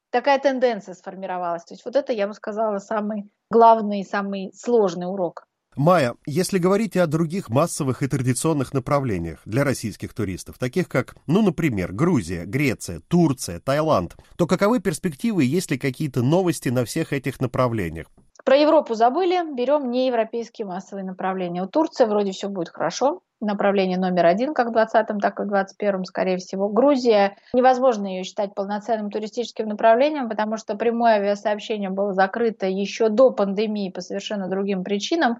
такая 0.09 0.39
тенденция 0.39 0.95
сформировалась. 0.95 1.63
То 1.65 1.73
есть 1.73 1.85
вот 1.85 1.95
это, 1.95 2.13
я 2.13 2.27
бы 2.27 2.33
сказала, 2.33 2.79
самый 2.79 3.29
главный 3.49 4.01
и 4.01 4.05
самый 4.05 4.51
сложный 4.53 5.07
урок. 5.07 5.47
Майя, 5.75 6.13
если 6.27 6.59
говорить 6.59 6.95
о 6.97 7.07
других 7.07 7.49
массовых 7.49 8.03
и 8.03 8.07
традиционных 8.07 8.73
направлениях 8.73 9.41
для 9.45 9.63
российских 9.63 10.13
туристов, 10.13 10.59
таких 10.59 10.87
как, 10.87 11.15
ну, 11.25 11.41
например, 11.41 11.93
Грузия, 11.93 12.45
Греция, 12.45 13.01
Турция, 13.07 13.59
Таиланд, 13.59 14.15
то 14.37 14.45
каковы 14.45 14.79
перспективы, 14.81 15.45
есть 15.45 15.71
ли 15.71 15.79
какие-то 15.79 16.21
новости 16.21 16.69
на 16.69 16.85
всех 16.85 17.11
этих 17.11 17.39
направлениях? 17.39 18.07
Про 18.45 18.57
Европу 18.57 18.93
забыли, 18.93 19.41
берем 19.53 19.89
неевропейские 19.89 20.67
массовые 20.67 21.05
направления. 21.05 21.63
У 21.63 21.67
Турции 21.67 22.03
вроде 22.03 22.33
все 22.33 22.49
будет 22.49 22.67
хорошо, 22.67 23.21
направление 23.39 23.97
номер 23.97 24.25
один, 24.25 24.53
как 24.53 24.67
в 24.67 24.73
2020, 24.73 25.21
так 25.21 25.39
и 25.39 25.43
в 25.43 25.47
2021, 25.47 26.03
скорее 26.03 26.37
всего. 26.37 26.67
Грузия, 26.67 27.37
невозможно 27.53 28.05
ее 28.05 28.23
считать 28.25 28.53
полноценным 28.53 29.11
туристическим 29.11 29.69
направлением, 29.69 30.27
потому 30.27 30.57
что 30.57 30.75
прямое 30.75 31.13
авиасообщение 31.13 31.89
было 31.89 32.11
закрыто 32.13 32.67
еще 32.67 33.07
до 33.07 33.31
пандемии 33.31 33.89
по 33.89 34.01
совершенно 34.01 34.49
другим 34.49 34.83
причинам. 34.83 35.39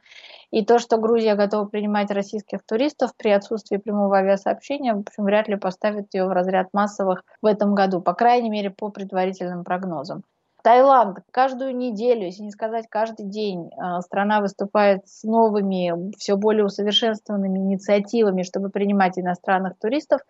И 0.52 0.64
то, 0.64 0.80
что 0.80 0.98
Грузия 0.98 1.36
готова 1.36 1.66
принимать 1.66 2.10
российских 2.10 2.60
туристов 2.66 3.12
при 3.18 3.32
отсутствии 3.32 3.78
прямого 3.78 4.18
авиасообщения, 4.18 4.94
в 4.94 5.00
общем, 5.00 5.26
вряд 5.26 5.50
ли 5.50 5.58
поставит 5.58 6.14
ее 6.14 6.26
в 6.26 6.32
разряд 6.32 6.68
массовых 6.72 7.24
в 7.42 7.46
этом 7.48 7.76
году, 7.76 8.02
по 8.02 8.14
крайней 8.14 8.50
мере, 8.50 8.70
по 8.70 8.88
предварительным 8.88 9.66
прогнозам. 9.66 10.24
Таиланд 10.64 11.20
каждую 11.32 11.76
неделю, 11.76 12.24
если 12.24 12.44
не 12.44 12.52
сказать 12.52 12.86
каждый 12.90 13.26
день, 13.26 13.70
а, 13.78 14.02
страна 14.02 14.40
выступает 14.40 15.06
с 15.10 15.24
новыми, 15.24 16.16
все 16.18 16.38
более 16.38 16.64
усовершенствованными 16.64 17.60
инициативами, 17.60 18.44
чтобы 18.44 18.70
принимать 18.70 19.20
иностранных 19.20 19.78
туристов. 19.78 20.22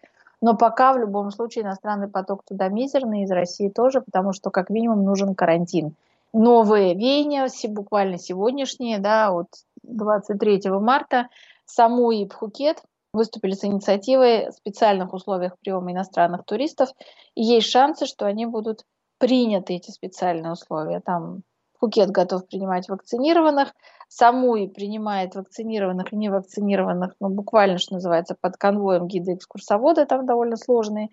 Но 0.41 0.57
пока 0.57 0.93
в 0.93 0.97
любом 0.97 1.29
случае 1.29 1.63
иностранный 1.63 2.07
поток 2.07 2.43
туда 2.45 2.67
мизерный, 2.67 3.23
из 3.23 3.31
России 3.31 3.69
тоже, 3.69 4.01
потому 4.01 4.33
что 4.33 4.49
как 4.49 4.71
минимум 4.71 5.05
нужен 5.05 5.35
карантин. 5.35 5.93
Новые 6.33 6.95
веяния, 6.95 7.47
буквально 7.67 8.17
сегодняшние, 8.17 8.97
да, 8.97 9.31
от 9.31 9.49
23 9.83 10.61
марта, 10.79 11.27
Саму 11.65 12.09
и 12.09 12.25
Пхукет 12.25 12.81
выступили 13.13 13.53
с 13.53 13.63
инициативой 13.63 14.49
в 14.49 14.53
специальных 14.53 15.13
условиях 15.13 15.53
приема 15.59 15.91
иностранных 15.91 16.43
туристов. 16.43 16.89
И 17.35 17.43
есть 17.43 17.69
шансы, 17.69 18.07
что 18.07 18.25
они 18.25 18.47
будут 18.47 18.83
приняты 19.23 19.75
эти 19.75 19.89
специальные 19.89 20.51
условия. 20.51 20.99
Там 20.99 21.43
Пхукет 21.77 22.11
готов 22.11 22.45
принимать 22.45 22.89
вакцинированных, 22.89 23.73
Самуи 24.09 24.67
принимает 24.67 25.35
вакцинированных 25.35 26.11
и 26.11 26.17
невакцинированных, 26.17 27.13
ну, 27.21 27.29
буквально, 27.29 27.77
что 27.77 27.93
называется, 27.93 28.35
под 28.39 28.57
конвоем 28.57 29.07
гида 29.07 29.35
экскурсовода, 29.35 30.05
там 30.05 30.25
довольно 30.25 30.57
сложные 30.57 31.07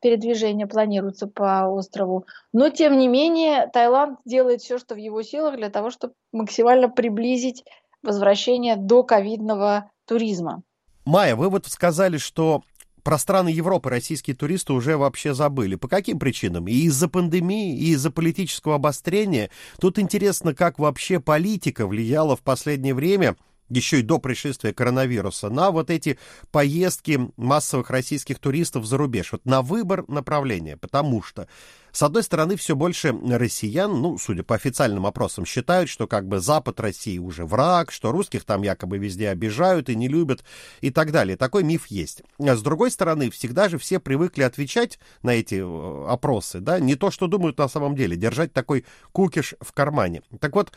передвижения 0.00 0.66
планируются 0.66 1.26
по 1.26 1.66
острову. 1.68 2.24
Но, 2.54 2.70
тем 2.70 2.96
не 2.96 3.06
менее, 3.06 3.68
Таиланд 3.70 4.18
делает 4.24 4.62
все, 4.62 4.78
что 4.78 4.94
в 4.94 4.98
его 4.98 5.22
силах 5.22 5.56
для 5.56 5.68
того, 5.68 5.90
чтобы 5.90 6.14
максимально 6.32 6.88
приблизить 6.88 7.64
возвращение 8.02 8.76
до 8.76 9.02
ковидного 9.02 9.90
туризма. 10.06 10.62
Майя, 11.04 11.36
вы 11.36 11.50
вот 11.50 11.66
сказали, 11.66 12.16
что 12.16 12.62
про 13.02 13.18
страны 13.18 13.48
Европы 13.48 13.90
российские 13.90 14.36
туристы 14.36 14.72
уже 14.72 14.96
вообще 14.96 15.34
забыли. 15.34 15.74
По 15.74 15.88
каким 15.88 16.18
причинам? 16.18 16.68
И 16.68 16.72
из-за 16.72 17.08
пандемии, 17.08 17.76
и 17.76 17.90
из-за 17.90 18.10
политического 18.10 18.76
обострения. 18.76 19.50
Тут 19.80 19.98
интересно, 19.98 20.54
как 20.54 20.78
вообще 20.78 21.20
политика 21.20 21.86
влияла 21.86 22.36
в 22.36 22.42
последнее 22.42 22.94
время 22.94 23.36
еще 23.68 24.00
и 24.00 24.02
до 24.02 24.18
пришествия 24.18 24.72
коронавируса, 24.72 25.48
на 25.48 25.70
вот 25.70 25.90
эти 25.90 26.18
поездки 26.50 27.30
массовых 27.36 27.90
российских 27.90 28.38
туристов 28.38 28.84
за 28.86 28.96
рубеж, 28.96 29.32
вот 29.32 29.44
на 29.44 29.62
выбор 29.62 30.04
направления, 30.08 30.76
потому 30.76 31.22
что, 31.22 31.48
с 31.90 32.02
одной 32.02 32.22
стороны, 32.22 32.56
все 32.56 32.76
больше 32.76 33.12
россиян, 33.12 33.92
ну, 34.00 34.18
судя 34.18 34.42
по 34.42 34.54
официальным 34.54 35.06
опросам, 35.06 35.46
считают, 35.46 35.88
что 35.88 36.06
как 36.06 36.26
бы 36.26 36.40
Запад 36.40 36.80
России 36.80 37.18
уже 37.18 37.44
враг, 37.44 37.92
что 37.92 38.12
русских 38.12 38.44
там 38.44 38.62
якобы 38.62 38.98
везде 38.98 39.28
обижают 39.28 39.88
и 39.88 39.96
не 39.96 40.08
любят 40.08 40.44
и 40.80 40.90
так 40.90 41.12
далее. 41.12 41.36
Такой 41.36 41.62
миф 41.62 41.86
есть. 41.86 42.22
А 42.38 42.56
с 42.56 42.62
другой 42.62 42.90
стороны, 42.90 43.30
всегда 43.30 43.68
же 43.68 43.78
все 43.78 44.00
привыкли 44.00 44.42
отвечать 44.42 44.98
на 45.22 45.30
эти 45.30 45.56
э, 45.56 46.06
опросы, 46.08 46.60
да, 46.60 46.78
не 46.78 46.94
то, 46.94 47.10
что 47.10 47.26
думают 47.26 47.58
на 47.58 47.68
самом 47.68 47.96
деле, 47.96 48.16
держать 48.16 48.52
такой 48.52 48.84
кукиш 49.12 49.54
в 49.60 49.72
кармане. 49.72 50.22
Так 50.40 50.54
вот, 50.54 50.72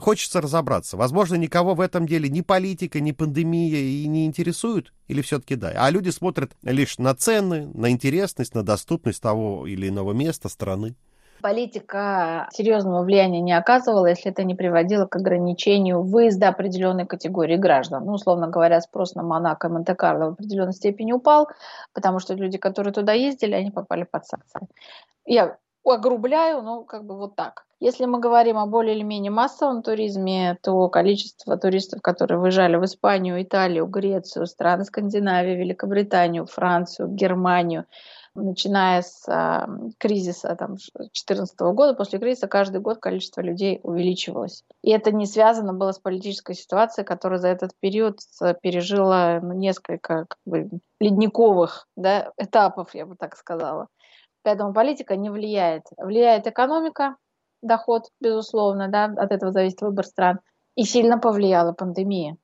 Хочется 0.00 0.40
разобраться. 0.40 0.96
Возможно, 0.96 1.34
никого 1.34 1.74
в 1.74 1.80
этом 1.80 2.06
деле 2.06 2.30
ни 2.30 2.40
политика, 2.40 3.00
ни 3.00 3.12
пандемия 3.12 3.78
и 3.78 4.06
не 4.06 4.24
интересуют, 4.24 4.94
или 5.08 5.20
все-таки 5.20 5.56
да. 5.56 5.72
А 5.76 5.90
люди 5.90 6.08
смотрят 6.08 6.52
лишь 6.62 6.98
на 6.98 7.14
цены, 7.14 7.70
на 7.74 7.90
интересность, 7.90 8.54
на 8.54 8.62
доступность 8.62 9.22
того 9.22 9.66
или 9.66 9.88
иного 9.88 10.12
места, 10.12 10.48
страны. 10.48 10.94
Политика 11.42 12.48
серьезного 12.52 13.02
влияния 13.02 13.40
не 13.40 13.52
оказывала, 13.52 14.06
если 14.06 14.30
это 14.30 14.44
не 14.44 14.54
приводило 14.54 15.06
к 15.06 15.16
ограничению 15.16 16.02
выезда 16.02 16.48
определенной 16.48 17.06
категории 17.06 17.56
граждан. 17.56 18.04
Ну, 18.04 18.12
условно 18.12 18.48
говоря, 18.48 18.80
спрос 18.80 19.14
на 19.14 19.22
Монако 19.22 19.68
и 19.68 19.70
Монте-Карло 19.70 20.30
в 20.30 20.32
определенной 20.32 20.74
степени 20.74 21.12
упал, 21.12 21.48
потому 21.92 22.20
что 22.20 22.34
люди, 22.34 22.58
которые 22.58 22.92
туда 22.92 23.12
ездили, 23.12 23.54
они 23.54 23.70
попали 23.70 24.04
под 24.04 24.26
санкции. 24.26 24.60
Я 25.24 25.56
огрубляю, 25.84 26.62
но 26.62 26.84
как 26.84 27.04
бы 27.04 27.16
вот 27.16 27.36
так. 27.36 27.64
Если 27.80 28.04
мы 28.04 28.20
говорим 28.20 28.58
о 28.58 28.66
более 28.66 28.94
или 28.94 29.02
менее 29.02 29.30
массовом 29.30 29.82
туризме, 29.82 30.58
то 30.62 30.88
количество 30.88 31.56
туристов, 31.56 32.02
которые 32.02 32.38
выезжали 32.38 32.76
в 32.76 32.84
Испанию, 32.84 33.42
Италию, 33.42 33.86
Грецию, 33.86 34.46
страны 34.46 34.84
Скандинавии, 34.84 35.56
Великобританию, 35.56 36.44
Францию, 36.44 37.08
Германию, 37.08 37.86
начиная 38.34 39.00
с 39.00 39.26
э, 39.26 39.66
кризиса 39.98 40.54
2014 40.58 41.58
года, 41.58 41.94
после 41.94 42.18
кризиса 42.18 42.48
каждый 42.48 42.82
год 42.82 42.98
количество 42.98 43.40
людей 43.40 43.80
увеличивалось. 43.82 44.64
И 44.82 44.90
это 44.90 45.10
не 45.10 45.24
связано 45.24 45.72
было 45.72 45.92
с 45.92 45.98
политической 45.98 46.54
ситуацией, 46.54 47.06
которая 47.06 47.38
за 47.38 47.48
этот 47.48 47.72
период 47.80 48.18
пережила 48.62 49.40
ну, 49.42 49.54
несколько 49.54 50.26
как 50.26 50.38
бы, 50.44 50.68
ледниковых 51.00 51.88
да, 51.96 52.32
этапов, 52.36 52.94
я 52.94 53.06
бы 53.06 53.16
так 53.16 53.36
сказала. 53.36 53.88
Поэтому 54.42 54.72
политика 54.72 55.16
не 55.16 55.30
влияет. 55.30 55.82
Влияет 55.98 56.46
экономика, 56.46 57.16
доход, 57.62 58.04
безусловно, 58.20 58.88
да, 58.88 59.04
от 59.04 59.32
этого 59.32 59.52
зависит 59.52 59.80
выбор 59.82 60.06
стран. 60.06 60.40
И 60.76 60.84
сильно 60.84 61.18
повлияла 61.18 61.72
пандемия, 61.72 62.36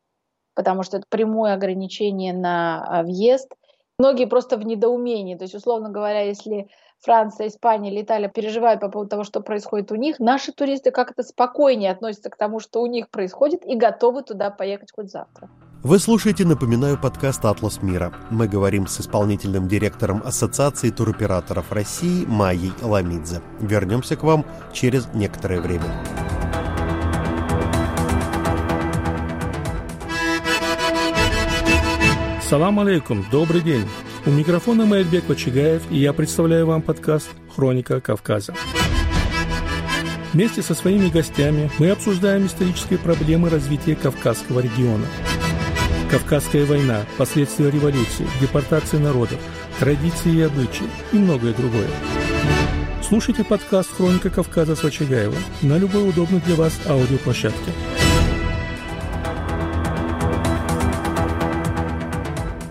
потому 0.54 0.82
что 0.82 0.98
это 0.98 1.06
прямое 1.08 1.54
ограничение 1.54 2.34
на 2.34 2.84
а, 2.84 3.02
въезд. 3.02 3.54
Многие 3.98 4.26
просто 4.26 4.56
в 4.58 4.66
недоумении. 4.66 5.36
То 5.36 5.44
есть, 5.44 5.54
условно 5.54 5.88
говоря, 5.88 6.20
если 6.20 6.68
Франция, 7.02 7.48
Испания 7.48 7.90
летали, 7.90 8.30
переживают 8.32 8.80
по 8.80 8.88
поводу 8.88 9.10
того, 9.10 9.24
что 9.24 9.40
происходит 9.40 9.92
у 9.92 9.96
них, 9.96 10.18
наши 10.18 10.52
туристы 10.52 10.90
как-то 10.90 11.22
спокойнее 11.22 11.90
относятся 11.90 12.30
к 12.30 12.36
тому, 12.36 12.58
что 12.58 12.82
у 12.82 12.86
них 12.86 13.10
происходит, 13.10 13.64
и 13.64 13.76
готовы 13.76 14.22
туда 14.22 14.50
поехать 14.50 14.92
хоть 14.94 15.10
завтра. 15.10 15.48
Вы 15.82 15.98
слушаете, 16.00 16.44
напоминаю, 16.44 16.98
подкаст 17.00 17.44
«Атлас 17.44 17.80
мира». 17.82 18.12
Мы 18.30 18.48
говорим 18.48 18.86
с 18.88 19.00
исполнительным 19.00 19.68
директором 19.68 20.22
Ассоциации 20.24 20.90
туроператоров 20.90 21.70
России 21.70 22.24
Майей 22.26 22.72
Ламидзе. 22.82 23.40
Вернемся 23.60 24.16
к 24.16 24.24
вам 24.24 24.44
через 24.72 25.06
некоторое 25.14 25.60
время. 25.60 25.84
Салам 32.42 32.80
алейкум, 32.80 33.24
добрый 33.30 33.60
день. 33.60 33.86
У 34.26 34.30
микрофона 34.30 34.87
Майербек 34.87 35.28
Вачигаев, 35.28 35.83
и 35.90 35.99
я 35.99 36.12
представляю 36.12 36.66
вам 36.66 36.83
подкаст 36.83 37.28
«Хроника 37.54 38.00
Кавказа». 38.00 38.54
Вместе 40.33 40.62
со 40.62 40.75
своими 40.75 41.09
гостями 41.09 41.71
мы 41.78 41.90
обсуждаем 41.90 42.47
исторические 42.47 42.99
проблемы 42.99 43.49
развития 43.49 43.95
Кавказского 43.95 44.61
региона– 44.61 45.06
Кавказская 46.11 46.64
война, 46.64 47.04
последствия 47.18 47.68
революции, 47.68 48.28
депортация 48.40 49.00
народов, 49.00 49.38
традиции 49.80 50.37
и 50.37 50.40
обычаи 50.42 50.87
и 51.12 51.16
многое 51.16 51.52
другое. 51.52 51.88
Слушайте 53.02 53.42
подкаст 53.42 53.92
«Хроника 53.92 54.30
Кавказа» 54.30 54.76
с 54.76 54.85
Вачагаева 54.85 55.35
на 55.62 55.78
любой 55.78 56.09
удобной 56.09 56.40
для 56.40 56.54
вас 56.54 56.78
аудиоплощадке. 56.87 57.73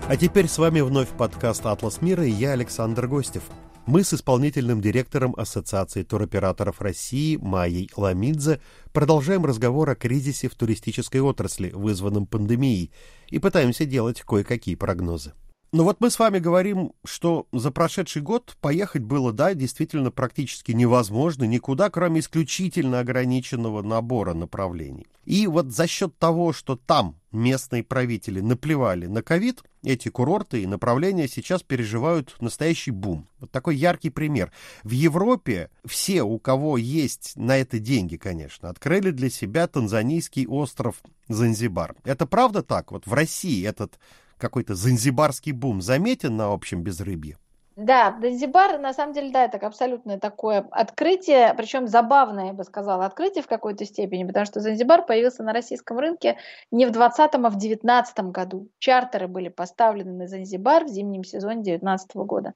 А 0.08 0.16
теперь 0.16 0.46
с 0.46 0.56
вами 0.58 0.82
вновь 0.82 1.08
подкаст 1.08 1.66
«Атлас 1.66 2.00
мира» 2.00 2.24
и 2.24 2.30
я, 2.30 2.52
Александр 2.52 3.08
Гостев. 3.08 3.42
Мы 3.86 4.04
с 4.04 4.14
исполнительным 4.14 4.80
директором 4.80 5.34
Ассоциации 5.36 6.04
туроператоров 6.04 6.80
России 6.80 7.36
Майей 7.36 7.90
Ламидзе 7.96 8.60
продолжаем 8.92 9.44
разговор 9.44 9.90
о 9.90 9.96
кризисе 9.96 10.48
в 10.48 10.54
туристической 10.54 11.20
отрасли, 11.20 11.70
вызванном 11.70 12.26
пандемией, 12.26 12.92
и 13.30 13.40
пытаемся 13.40 13.84
делать 13.84 14.22
кое-какие 14.22 14.76
прогнозы. 14.76 15.32
Ну 15.76 15.84
вот 15.84 16.00
мы 16.00 16.08
с 16.08 16.18
вами 16.18 16.38
говорим, 16.38 16.92
что 17.04 17.46
за 17.52 17.70
прошедший 17.70 18.22
год 18.22 18.56
поехать 18.62 19.02
было, 19.02 19.30
да, 19.30 19.52
действительно 19.52 20.10
практически 20.10 20.72
невозможно 20.72 21.44
никуда, 21.44 21.90
кроме 21.90 22.20
исключительно 22.20 23.00
ограниченного 23.00 23.82
набора 23.82 24.32
направлений. 24.32 25.06
И 25.26 25.46
вот 25.46 25.66
за 25.66 25.86
счет 25.86 26.16
того, 26.16 26.54
что 26.54 26.76
там 26.76 27.20
местные 27.30 27.84
правители 27.84 28.40
наплевали 28.40 29.04
на 29.04 29.20
ковид, 29.20 29.64
эти 29.82 30.08
курорты 30.08 30.62
и 30.62 30.66
направления 30.66 31.28
сейчас 31.28 31.62
переживают 31.62 32.34
настоящий 32.40 32.90
бум. 32.90 33.28
Вот 33.38 33.50
такой 33.50 33.76
яркий 33.76 34.08
пример. 34.08 34.52
В 34.82 34.92
Европе 34.92 35.68
все, 35.84 36.22
у 36.22 36.38
кого 36.38 36.78
есть 36.78 37.34
на 37.36 37.58
это 37.58 37.78
деньги, 37.78 38.16
конечно, 38.16 38.70
открыли 38.70 39.10
для 39.10 39.28
себя 39.28 39.66
танзанийский 39.66 40.46
остров 40.46 41.02
Занзибар. 41.28 41.96
Это 42.04 42.24
правда 42.24 42.62
так? 42.62 42.92
Вот 42.92 43.06
в 43.06 43.12
России 43.12 43.62
этот 43.66 43.98
какой-то 44.38 44.74
занзибарский 44.74 45.52
бум 45.52 45.80
заметен 45.80 46.36
на 46.36 46.52
общем 46.52 46.82
безрыбье? 46.82 47.36
Да, 47.76 48.16
Занзибар, 48.22 48.78
на 48.78 48.94
самом 48.94 49.12
деле, 49.12 49.30
да, 49.30 49.44
это 49.44 49.58
абсолютно 49.66 50.18
такое 50.18 50.66
открытие, 50.70 51.52
причем 51.58 51.86
забавное, 51.86 52.46
я 52.46 52.52
бы 52.54 52.64
сказала, 52.64 53.04
открытие 53.04 53.42
в 53.42 53.48
какой-то 53.48 53.84
степени, 53.84 54.24
потому 54.24 54.46
что 54.46 54.60
Занзибар 54.60 55.04
появился 55.04 55.42
на 55.42 55.52
российском 55.52 55.98
рынке 55.98 56.38
не 56.70 56.86
в 56.86 56.90
2020, 56.90 57.34
а 57.34 57.50
в 57.50 57.58
2019 57.58 58.18
году. 58.30 58.68
Чартеры 58.78 59.28
были 59.28 59.50
поставлены 59.50 60.12
на 60.12 60.26
Занзибар 60.26 60.84
в 60.86 60.88
зимнем 60.88 61.22
сезоне 61.22 61.56
2019 61.56 62.16
года. 62.16 62.54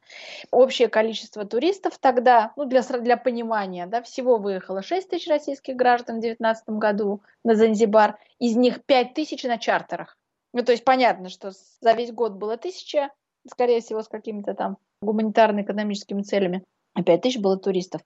Общее 0.50 0.88
количество 0.88 1.44
туристов 1.44 1.99
тогда, 2.00 2.52
ну, 2.56 2.64
для, 2.64 2.80
для 2.80 3.18
понимания, 3.18 3.87
да, 3.87 4.00
всего 4.00 4.38
выехало 4.38 4.80
6 4.80 5.10
тысяч 5.10 5.28
российских 5.28 5.76
граждан 5.76 6.16
в 6.16 6.20
2019 6.20 6.70
году 6.70 7.20
на 7.44 7.56
Занзибар, 7.56 8.16
из 8.38 8.56
них 8.56 8.82
5 8.87 9.12
тысяч 9.12 9.44
на 9.44 9.58
чартерах. 9.58 10.16
Ну, 10.52 10.62
то 10.64 10.73
есть 10.73 10.85
понятно, 10.85 11.28
что 11.28 11.52
за 11.80 11.92
весь 11.92 12.12
год 12.12 12.33
было 12.33 12.57
тысяча, 12.57 13.11
скорее 13.49 13.80
всего, 13.80 14.02
с 14.02 14.09
какими-то 14.09 14.54
там 14.54 14.78
гуманитарно-экономическими 15.02 16.23
целями. 16.23 16.64
А 16.95 17.02
пять 17.02 17.23
тысяч 17.23 17.38
было 17.38 17.57
туристов. 17.57 18.02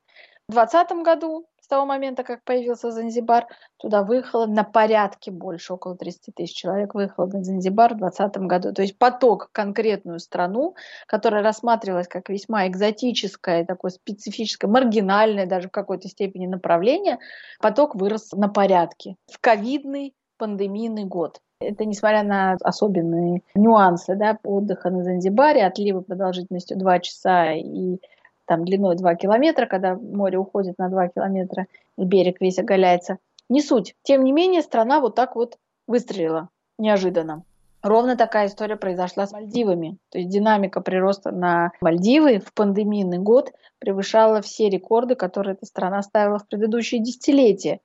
В 0.47 0.53
2020 0.53 1.05
году, 1.05 1.47
с 1.59 1.67
того 1.67 1.87
момента, 1.87 2.23
как 2.23 2.45
появился 2.45 2.91
Занзибар, 2.91 3.47
туда 3.79 4.03
выехало 4.03 4.45
на 4.45 4.63
порядке 4.63 5.31
больше, 5.31 5.73
около 5.73 5.97
30 5.97 6.35
тысяч 6.35 6.55
человек 6.55 6.95
выехало 6.95 7.27
на 7.27 7.43
Занзибар 7.43 7.95
в 7.95 7.97
2020 7.97 8.43
году. 8.43 8.73
То 8.75 8.83
есть 8.83 8.99
поток 8.99 9.49
конкретную 9.53 10.19
страну, 10.19 10.75
которая 11.07 11.43
рассматривалась 11.43 12.09
как 12.09 12.29
весьма 12.29 12.69
экзотическое, 12.69 13.65
такое 13.65 13.91
специфическое, 13.91 14.71
маргинальное 14.71 15.47
даже 15.47 15.69
в 15.69 15.73
какой-то 15.73 16.09
степени 16.09 16.47
направление, 16.47 17.19
поток 17.61 17.95
вырос 17.95 18.33
на 18.33 18.49
порядке. 18.49 19.17
В 19.33 19.41
ковидный 19.41 20.15
пандемийный 20.37 21.05
год. 21.05 21.41
Это 21.65 21.85
несмотря 21.85 22.23
на 22.23 22.53
особенные 22.63 23.43
нюансы 23.55 24.15
да, 24.15 24.39
отдыха 24.45 24.91
на 24.91 25.05
Занзибаре, 25.05 25.65
отливы 25.65 26.03
продолжительностью 26.03 26.79
2 26.79 26.99
часа 27.01 27.53
и 27.53 27.99
там 28.47 28.65
длиной 28.65 28.97
2 28.97 29.15
километра, 29.17 29.67
когда 29.67 29.95
море 29.95 30.39
уходит 30.39 30.79
на 30.79 30.89
2 30.89 31.09
километра 31.09 31.67
и 31.97 32.05
берег 32.05 32.41
весь 32.41 32.59
оголяется. 32.59 33.19
Не 33.49 33.61
суть. 33.61 33.95
Тем 34.03 34.25
не 34.25 34.33
менее, 34.33 34.63
страна 34.63 35.01
вот 35.01 35.15
так 35.15 35.37
вот 35.37 35.59
выстрелила 35.87 36.49
неожиданно. 36.79 37.45
Ровно 37.83 38.17
такая 38.17 38.47
история 38.47 38.77
произошла 38.77 39.27
с 39.27 39.33
Мальдивами. 39.33 39.99
То 40.11 40.19
есть 40.19 40.31
динамика 40.31 40.81
прироста 40.81 41.31
на 41.31 41.71
Мальдивы 41.83 42.39
в 42.39 42.55
пандемийный 42.55 43.19
год 43.19 43.53
превышала 43.79 44.41
все 44.41 44.71
рекорды, 44.71 45.17
которые 45.17 45.53
эта 45.53 45.67
страна 45.67 46.01
ставила 46.03 46.39
в 46.39 46.49
предыдущие 46.49 47.03
десятилетия. 47.03 47.81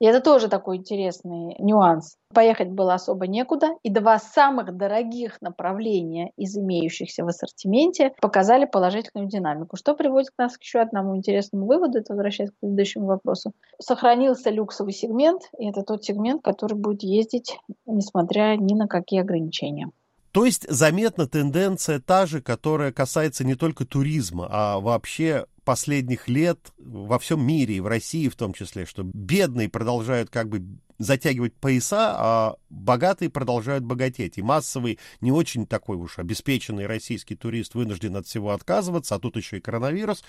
И 0.00 0.06
это 0.06 0.20
тоже 0.22 0.48
такой 0.48 0.78
интересный 0.78 1.54
нюанс. 1.58 2.16
Поехать 2.32 2.70
было 2.70 2.94
особо 2.94 3.26
некуда, 3.26 3.76
и 3.82 3.90
два 3.90 4.18
самых 4.18 4.74
дорогих 4.74 5.40
направления 5.42 6.32
из 6.36 6.56
имеющихся 6.56 7.22
в 7.22 7.28
ассортименте 7.28 8.14
показали 8.20 8.64
положительную 8.64 9.28
динамику, 9.28 9.76
что 9.76 9.94
приводит 9.94 10.30
нас 10.38 10.56
к 10.56 10.62
еще 10.62 10.80
одному 10.80 11.16
интересному 11.16 11.66
выводу, 11.66 11.98
это 11.98 12.14
возвращаясь 12.14 12.50
к 12.50 12.58
предыдущему 12.60 13.06
вопросу. 13.06 13.52
Сохранился 13.78 14.48
люксовый 14.48 14.94
сегмент, 14.94 15.42
и 15.58 15.68
это 15.68 15.82
тот 15.82 16.02
сегмент, 16.02 16.42
который 16.42 16.78
будет 16.78 17.02
ездить, 17.02 17.58
несмотря 17.84 18.56
ни 18.56 18.74
на 18.74 18.88
какие 18.88 19.20
ограничения. 19.20 19.90
То 20.32 20.44
есть 20.44 20.66
заметна 20.68 21.26
тенденция 21.26 21.98
та 21.98 22.26
же, 22.26 22.40
которая 22.40 22.92
касается 22.92 23.44
не 23.44 23.56
только 23.56 23.84
туризма, 23.84 24.46
а 24.50 24.78
вообще 24.78 25.46
последних 25.64 26.28
лет 26.28 26.72
во 26.78 27.18
всем 27.18 27.44
мире, 27.44 27.76
и 27.76 27.80
в 27.80 27.86
России 27.86 28.28
в 28.28 28.36
том 28.36 28.52
числе, 28.52 28.86
что 28.86 29.02
бедные 29.02 29.68
продолжают 29.68 30.30
как 30.30 30.48
бы 30.48 30.62
затягивать 30.98 31.54
пояса, 31.54 32.14
а 32.16 32.56
богатые 32.68 33.30
продолжают 33.30 33.82
богатеть. 33.82 34.38
И 34.38 34.42
массовый, 34.42 34.98
не 35.20 35.32
очень 35.32 35.66
такой 35.66 35.96
уж 35.96 36.18
обеспеченный 36.18 36.86
российский 36.86 37.34
турист 37.34 37.74
вынужден 37.74 38.16
от 38.16 38.26
всего 38.26 38.50
отказываться, 38.50 39.14
а 39.14 39.18
тут 39.18 39.36
еще 39.36 39.58
и 39.58 39.60
коронавирус. 39.60 40.22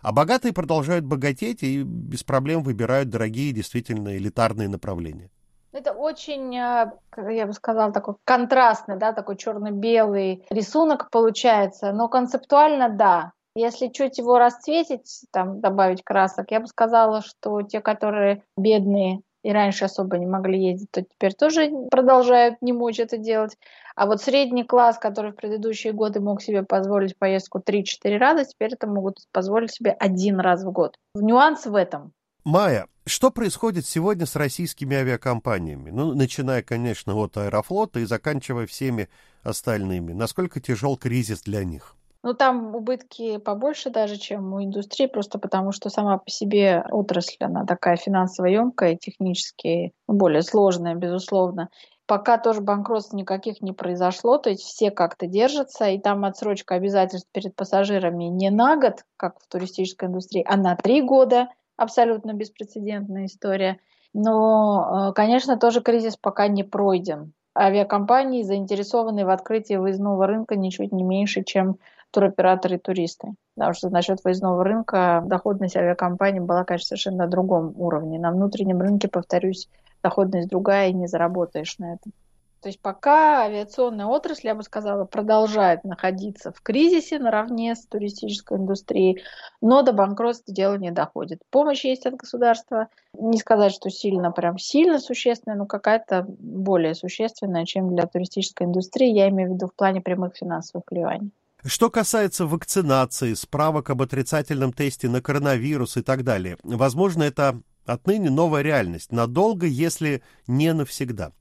А 0.00 0.12
богатые 0.12 0.52
продолжают 0.52 1.04
богатеть 1.04 1.62
и 1.62 1.82
без 1.82 2.22
проблем 2.22 2.62
выбирают 2.62 3.08
дорогие, 3.08 3.52
действительно 3.52 4.16
элитарные 4.16 4.68
направления. 4.68 5.30
Это 5.72 5.92
очень, 5.92 6.54
э, 6.56 6.92
я 7.16 7.46
бы 7.46 7.52
сказала, 7.52 7.92
такой 7.92 8.14
контрастный, 8.24 8.98
да, 8.98 9.12
такой 9.12 9.36
черно-белый 9.36 10.44
рисунок 10.50 11.10
получается, 11.10 11.92
но 11.92 12.08
концептуально 12.08 12.90
да. 12.90 13.32
Если 13.54 13.88
чуть 13.88 14.18
его 14.18 14.38
расцветить, 14.38 15.24
там 15.30 15.60
добавить 15.60 16.04
красок, 16.04 16.50
я 16.50 16.60
бы 16.60 16.66
сказала, 16.66 17.22
что 17.22 17.62
те, 17.62 17.80
которые 17.80 18.44
бедные 18.56 19.22
и 19.42 19.52
раньше 19.52 19.86
особо 19.86 20.18
не 20.18 20.26
могли 20.26 20.70
ездить, 20.70 20.90
то 20.90 21.02
теперь 21.02 21.34
тоже 21.34 21.70
продолжают 21.90 22.62
не 22.62 22.72
мочь 22.72 23.00
это 23.00 23.18
делать. 23.18 23.56
А 23.96 24.06
вот 24.06 24.22
средний 24.22 24.64
класс, 24.64 24.98
который 24.98 25.32
в 25.32 25.36
предыдущие 25.36 25.92
годы 25.92 26.20
мог 26.20 26.40
себе 26.40 26.62
позволить 26.62 27.18
поездку 27.18 27.58
3-4 27.58 28.18
раза, 28.18 28.44
теперь 28.44 28.74
это 28.74 28.86
могут 28.86 29.18
позволить 29.32 29.72
себе 29.72 29.90
один 29.90 30.38
раз 30.38 30.62
в 30.62 30.70
год. 30.70 30.96
Нюанс 31.14 31.66
в 31.66 31.74
этом. 31.74 32.12
Майя, 32.44 32.88
что 33.06 33.30
происходит 33.30 33.86
сегодня 33.86 34.26
с 34.26 34.34
российскими 34.34 34.96
авиакомпаниями? 34.96 35.90
Ну, 35.90 36.12
начиная, 36.12 36.60
конечно, 36.62 37.14
от 37.14 37.36
Аэрофлота 37.36 38.00
и 38.00 38.04
заканчивая 38.04 38.66
всеми 38.66 39.08
остальными. 39.44 40.12
Насколько 40.12 40.60
тяжел 40.60 40.96
кризис 40.96 41.42
для 41.42 41.62
них? 41.62 41.94
Ну, 42.24 42.34
там 42.34 42.74
убытки 42.74 43.36
побольше 43.36 43.90
даже, 43.90 44.16
чем 44.16 44.54
у 44.54 44.62
индустрии, 44.62 45.06
просто 45.06 45.38
потому 45.38 45.70
что 45.70 45.88
сама 45.88 46.18
по 46.18 46.30
себе 46.30 46.84
отрасль, 46.90 47.36
она 47.38 47.64
такая 47.64 47.96
финансово 47.96 48.46
емкая, 48.46 48.96
технически 48.96 49.92
более 50.08 50.42
сложная, 50.42 50.96
безусловно. 50.96 51.68
Пока 52.06 52.38
тоже 52.38 52.60
банкротств 52.60 53.12
никаких 53.12 53.62
не 53.62 53.72
произошло, 53.72 54.38
то 54.38 54.50
есть 54.50 54.62
все 54.62 54.90
как-то 54.90 55.28
держатся, 55.28 55.88
и 55.90 56.00
там 56.00 56.24
отсрочка 56.24 56.74
обязательств 56.74 57.28
перед 57.30 57.54
пассажирами 57.54 58.24
не 58.24 58.50
на 58.50 58.76
год, 58.76 59.04
как 59.16 59.38
в 59.40 59.46
туристической 59.46 60.08
индустрии, 60.08 60.44
а 60.44 60.56
на 60.56 60.74
три 60.74 61.02
года. 61.02 61.48
Абсолютно 61.76 62.32
беспрецедентная 62.32 63.26
история. 63.26 63.78
Но, 64.14 65.08
э, 65.10 65.12
конечно, 65.14 65.56
тоже 65.58 65.80
кризис 65.80 66.16
пока 66.16 66.48
не 66.48 66.64
пройден. 66.64 67.32
Авиакомпании 67.56 68.42
заинтересованы 68.42 69.24
в 69.24 69.30
открытии 69.30 69.74
выездного 69.74 70.26
рынка 70.26 70.56
ничуть 70.56 70.92
не 70.92 71.02
меньше, 71.02 71.42
чем 71.44 71.78
туроператоры 72.10 72.76
и 72.76 72.78
туристы. 72.78 73.34
Потому 73.54 73.74
что 73.74 73.90
насчет 73.90 74.22
выездного 74.24 74.64
рынка 74.64 75.22
доходность 75.26 75.76
авиакомпаний 75.76 76.40
была, 76.40 76.64
конечно, 76.64 76.88
совершенно 76.88 77.24
на 77.24 77.26
другом 77.26 77.74
уровне. 77.76 78.18
На 78.18 78.30
внутреннем 78.30 78.80
рынке, 78.80 79.08
повторюсь, 79.08 79.68
доходность 80.02 80.48
другая, 80.48 80.88
и 80.88 80.94
не 80.94 81.06
заработаешь 81.06 81.78
на 81.78 81.94
этом. 81.94 82.12
То 82.62 82.68
есть 82.68 82.80
пока 82.80 83.42
авиационная 83.42 84.06
отрасль, 84.06 84.46
я 84.46 84.54
бы 84.54 84.62
сказала, 84.62 85.04
продолжает 85.04 85.82
находиться 85.82 86.52
в 86.52 86.60
кризисе 86.60 87.18
наравне 87.18 87.74
с 87.74 87.84
туристической 87.86 88.56
индустрией, 88.56 89.24
но 89.60 89.82
до 89.82 89.92
банкротства 89.92 90.54
дело 90.54 90.76
не 90.76 90.92
доходит. 90.92 91.40
Помощь 91.50 91.84
есть 91.84 92.06
от 92.06 92.14
государства. 92.14 92.86
Не 93.14 93.38
сказать, 93.38 93.72
что 93.72 93.90
сильно, 93.90 94.30
прям 94.30 94.58
сильно 94.58 95.00
существенная, 95.00 95.58
но 95.58 95.66
какая-то 95.66 96.24
более 96.28 96.94
существенная, 96.94 97.64
чем 97.64 97.96
для 97.96 98.06
туристической 98.06 98.68
индустрии. 98.68 99.10
Я 99.10 99.28
имею 99.30 99.50
в 99.50 99.54
виду 99.54 99.66
в 99.66 99.74
плане 99.74 100.00
прямых 100.00 100.36
финансовых 100.36 100.84
вливаний. 100.88 101.32
Что 101.64 101.90
касается 101.90 102.46
вакцинации, 102.46 103.34
справок 103.34 103.90
об 103.90 104.02
отрицательном 104.02 104.72
тесте 104.72 105.08
на 105.08 105.20
коронавирус 105.20 105.96
и 105.96 106.02
так 106.02 106.22
далее, 106.22 106.58
возможно, 106.62 107.24
это 107.24 107.60
Отныне 107.84 108.30
новая 108.30 108.62
реальность, 108.62 109.10
надолго, 109.10 109.66
если 109.66 110.22
не 110.46 110.72
навсегда. 110.72 111.32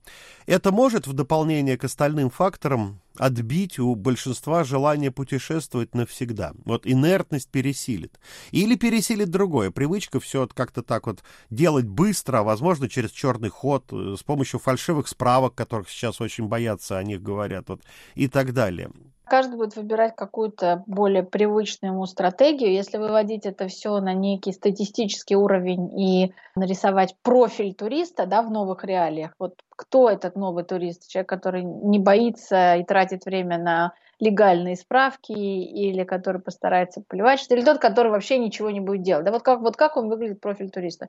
Это 0.47 0.71
может, 0.71 1.05
в 1.05 1.13
дополнение 1.13 1.77
к 1.77 1.83
остальным 1.83 2.31
факторам, 2.31 2.99
отбить 3.17 3.77
у 3.77 3.93
большинства 3.93 4.63
желание 4.63 5.11
путешествовать 5.11 5.93
навсегда. 5.93 6.53
Вот 6.65 6.87
инертность 6.87 7.49
пересилит. 7.49 8.19
Или 8.49 8.75
пересилит 8.75 9.29
другое. 9.29 9.69
Привычка 9.69 10.19
все 10.19 10.47
как-то 10.47 10.81
так 10.81 11.05
вот 11.05 11.23
делать 11.51 11.85
быстро, 11.85 12.39
а 12.39 12.43
возможно 12.43 12.89
через 12.89 13.11
черный 13.11 13.49
ход, 13.49 13.85
э, 13.91 14.15
с 14.17 14.23
помощью 14.23 14.59
фальшивых 14.59 15.07
справок, 15.07 15.53
которых 15.53 15.89
сейчас 15.89 16.21
очень 16.21 16.47
боятся, 16.47 16.97
о 16.97 17.03
них 17.03 17.21
говорят, 17.21 17.69
вот, 17.69 17.81
и 18.15 18.27
так 18.27 18.53
далее 18.53 18.89
каждый 19.31 19.55
будет 19.55 19.77
выбирать 19.77 20.13
какую-то 20.13 20.83
более 20.87 21.23
привычную 21.23 21.93
ему 21.93 22.05
стратегию. 22.05 22.73
Если 22.73 22.97
выводить 22.97 23.45
это 23.45 23.69
все 23.69 24.01
на 24.01 24.13
некий 24.13 24.51
статистический 24.51 25.37
уровень 25.37 25.97
и 25.97 26.33
нарисовать 26.57 27.15
профиль 27.23 27.73
туриста 27.73 28.25
да, 28.25 28.41
в 28.41 28.51
новых 28.51 28.83
реалиях, 28.83 29.31
вот 29.39 29.53
кто 29.69 30.09
этот 30.09 30.35
новый 30.35 30.65
турист? 30.65 31.07
Человек, 31.07 31.29
который 31.29 31.63
не 31.63 31.97
боится 31.97 32.75
и 32.75 32.83
тратит 32.83 33.23
время 33.23 33.57
на 33.57 33.93
легальные 34.21 34.75
справки, 34.75 35.31
или 35.31 36.03
который 36.03 36.39
постарается 36.39 37.01
поливать 37.05 37.39
что 37.39 37.55
или 37.55 37.65
тот, 37.65 37.79
который 37.79 38.11
вообще 38.11 38.37
ничего 38.37 38.69
не 38.69 38.79
будет 38.79 39.01
делать. 39.01 39.25
Да 39.25 39.31
вот 39.31 39.41
как, 39.41 39.61
вот 39.61 39.75
как 39.75 39.97
он 39.97 40.09
выглядит, 40.09 40.39
профиль 40.39 40.69
туриста. 40.69 41.07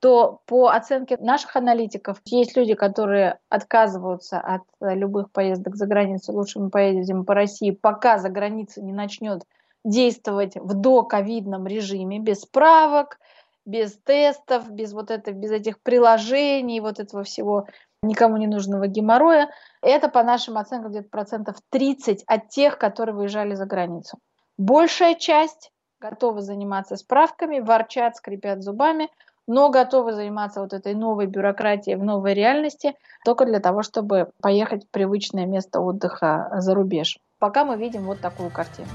То 0.00 0.40
по 0.44 0.68
оценке 0.68 1.16
наших 1.18 1.54
аналитиков, 1.54 2.20
есть 2.24 2.56
люди, 2.56 2.74
которые 2.74 3.38
отказываются 3.48 4.40
от 4.40 4.62
любых 4.80 5.30
поездок 5.30 5.76
за 5.76 5.86
границу, 5.86 6.32
лучше 6.32 6.58
мы 6.58 6.68
поедем 6.68 7.24
по 7.24 7.34
России, 7.34 7.70
пока 7.70 8.18
за 8.18 8.28
границей 8.28 8.82
не 8.82 8.92
начнет 8.92 9.44
действовать 9.84 10.56
в 10.56 10.74
доковидном 10.74 11.68
режиме, 11.68 12.18
без 12.18 12.40
справок, 12.40 13.20
без 13.64 13.96
тестов, 13.98 14.68
без 14.70 14.92
вот 14.92 15.12
это, 15.12 15.30
без 15.30 15.52
этих 15.52 15.80
приложений, 15.80 16.80
вот 16.80 16.98
этого 16.98 17.22
всего 17.22 17.66
никому 18.02 18.36
не 18.36 18.46
нужного 18.46 18.86
геморроя. 18.86 19.50
Это, 19.82 20.08
по 20.08 20.22
нашим 20.22 20.58
оценкам, 20.58 20.90
где-то 20.90 21.08
процентов 21.08 21.56
30 21.70 22.24
от 22.26 22.48
тех, 22.48 22.78
которые 22.78 23.14
выезжали 23.14 23.54
за 23.54 23.66
границу. 23.66 24.18
Большая 24.56 25.14
часть 25.14 25.70
готова 26.00 26.40
заниматься 26.40 26.96
справками, 26.96 27.60
ворчат, 27.60 28.16
скрипят 28.16 28.62
зубами, 28.62 29.08
но 29.46 29.70
готовы 29.70 30.12
заниматься 30.12 30.60
вот 30.60 30.72
этой 30.72 30.94
новой 30.94 31.26
бюрократией 31.26 31.96
в 31.96 32.04
новой 32.04 32.34
реальности 32.34 32.94
только 33.24 33.46
для 33.46 33.60
того, 33.60 33.82
чтобы 33.82 34.30
поехать 34.42 34.84
в 34.84 34.90
привычное 34.90 35.46
место 35.46 35.80
отдыха 35.80 36.50
за 36.58 36.74
рубеж. 36.74 37.18
Пока 37.38 37.64
мы 37.64 37.76
видим 37.76 38.04
вот 38.04 38.20
такую 38.20 38.50
картину. 38.50 38.88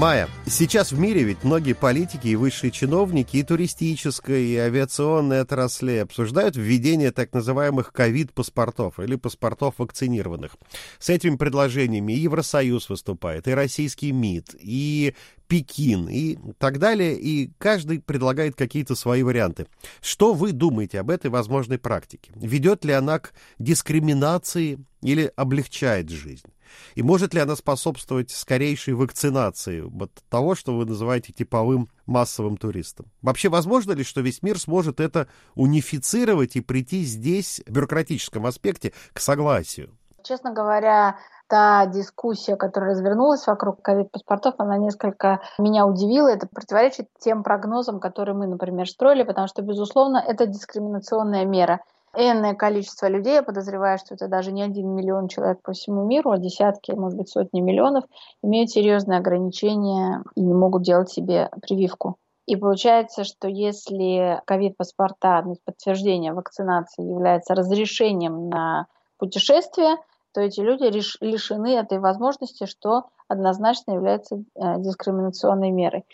Майя, 0.00 0.30
сейчас 0.46 0.92
в 0.92 0.98
мире 0.98 1.24
ведь 1.24 1.44
многие 1.44 1.74
политики 1.74 2.28
и 2.28 2.34
высшие 2.34 2.70
чиновники 2.70 3.36
и 3.36 3.42
туристической, 3.42 4.46
и 4.46 4.56
авиационной 4.56 5.42
отрасли 5.42 5.96
обсуждают 5.96 6.56
введение 6.56 7.12
так 7.12 7.34
называемых 7.34 7.92
ковид-паспортов 7.92 8.98
или 8.98 9.16
паспортов 9.16 9.74
вакцинированных. 9.76 10.56
С 10.98 11.10
этими 11.10 11.36
предложениями 11.36 12.14
Евросоюз 12.14 12.88
выступает, 12.88 13.46
и 13.46 13.50
российский 13.52 14.12
МИД, 14.12 14.56
и 14.58 15.14
Пекин, 15.48 16.08
и 16.08 16.38
так 16.56 16.78
далее, 16.78 17.20
и 17.20 17.50
каждый 17.58 18.00
предлагает 18.00 18.54
какие-то 18.54 18.94
свои 18.94 19.22
варианты. 19.22 19.66
Что 20.00 20.32
вы 20.32 20.52
думаете 20.52 21.00
об 21.00 21.10
этой 21.10 21.30
возможной 21.30 21.76
практике? 21.76 22.32
Ведет 22.36 22.86
ли 22.86 22.94
она 22.94 23.18
к 23.18 23.34
дискриминации 23.58 24.78
или 25.02 25.30
облегчает 25.36 26.08
жизнь? 26.08 26.48
И 26.94 27.02
может 27.02 27.34
ли 27.34 27.40
она 27.40 27.56
способствовать 27.56 28.30
скорейшей 28.30 28.94
вакцинации 28.94 29.80
вот 29.80 30.10
того, 30.28 30.54
что 30.54 30.76
вы 30.76 30.86
называете 30.86 31.32
типовым 31.32 31.88
массовым 32.06 32.56
туристом? 32.56 33.06
Вообще 33.22 33.48
возможно 33.48 33.92
ли, 33.92 34.04
что 34.04 34.20
весь 34.20 34.42
мир 34.42 34.58
сможет 34.58 35.00
это 35.00 35.28
унифицировать 35.54 36.56
и 36.56 36.60
прийти 36.60 37.02
здесь 37.02 37.62
в 37.66 37.70
бюрократическом 37.70 38.46
аспекте 38.46 38.92
к 39.12 39.20
согласию? 39.20 39.90
Честно 40.22 40.52
говоря, 40.52 41.16
та 41.50 41.86
дискуссия, 41.86 42.56
которая 42.56 42.92
развернулась 42.92 43.46
вокруг 43.46 43.82
ковид-паспортов, 43.82 44.54
она 44.58 44.78
несколько 44.78 45.40
меня 45.58 45.84
удивила. 45.84 46.28
Это 46.28 46.46
противоречит 46.46 47.08
тем 47.18 47.42
прогнозам, 47.42 47.98
которые 47.98 48.36
мы, 48.36 48.46
например, 48.46 48.88
строили, 48.88 49.24
потому 49.24 49.48
что, 49.48 49.60
безусловно, 49.62 50.18
это 50.18 50.46
дискриминационная 50.46 51.44
мера 51.44 51.80
энное 52.14 52.54
количество 52.54 53.06
людей, 53.06 53.34
я 53.34 53.42
подозреваю, 53.42 53.98
что 53.98 54.14
это 54.14 54.28
даже 54.28 54.52
не 54.52 54.62
один 54.62 54.94
миллион 54.94 55.28
человек 55.28 55.62
по 55.62 55.72
всему 55.72 56.04
миру, 56.04 56.30
а 56.30 56.38
десятки, 56.38 56.92
может 56.92 57.18
быть, 57.18 57.28
сотни 57.28 57.60
миллионов, 57.60 58.04
имеют 58.42 58.70
серьезные 58.70 59.18
ограничения 59.18 60.22
и 60.34 60.40
не 60.42 60.54
могут 60.54 60.82
делать 60.82 61.10
себе 61.10 61.50
прививку. 61.62 62.16
И 62.46 62.56
получается, 62.56 63.24
что 63.24 63.48
если 63.48 64.42
ковид-паспорта, 64.44 65.44
подтверждение 65.64 66.32
вакцинации 66.32 67.02
является 67.02 67.54
разрешением 67.54 68.48
на 68.48 68.86
путешествие, 69.18 69.96
то 70.32 70.40
эти 70.40 70.60
люди 70.60 70.84
лишены 71.24 71.76
этой 71.76 71.98
возможности, 71.98 72.66
что 72.66 73.04
однозначно 73.28 73.92
является 73.92 74.36
э, 74.36 74.78
дискриминационной 74.78 75.70
мерой. 75.70 76.04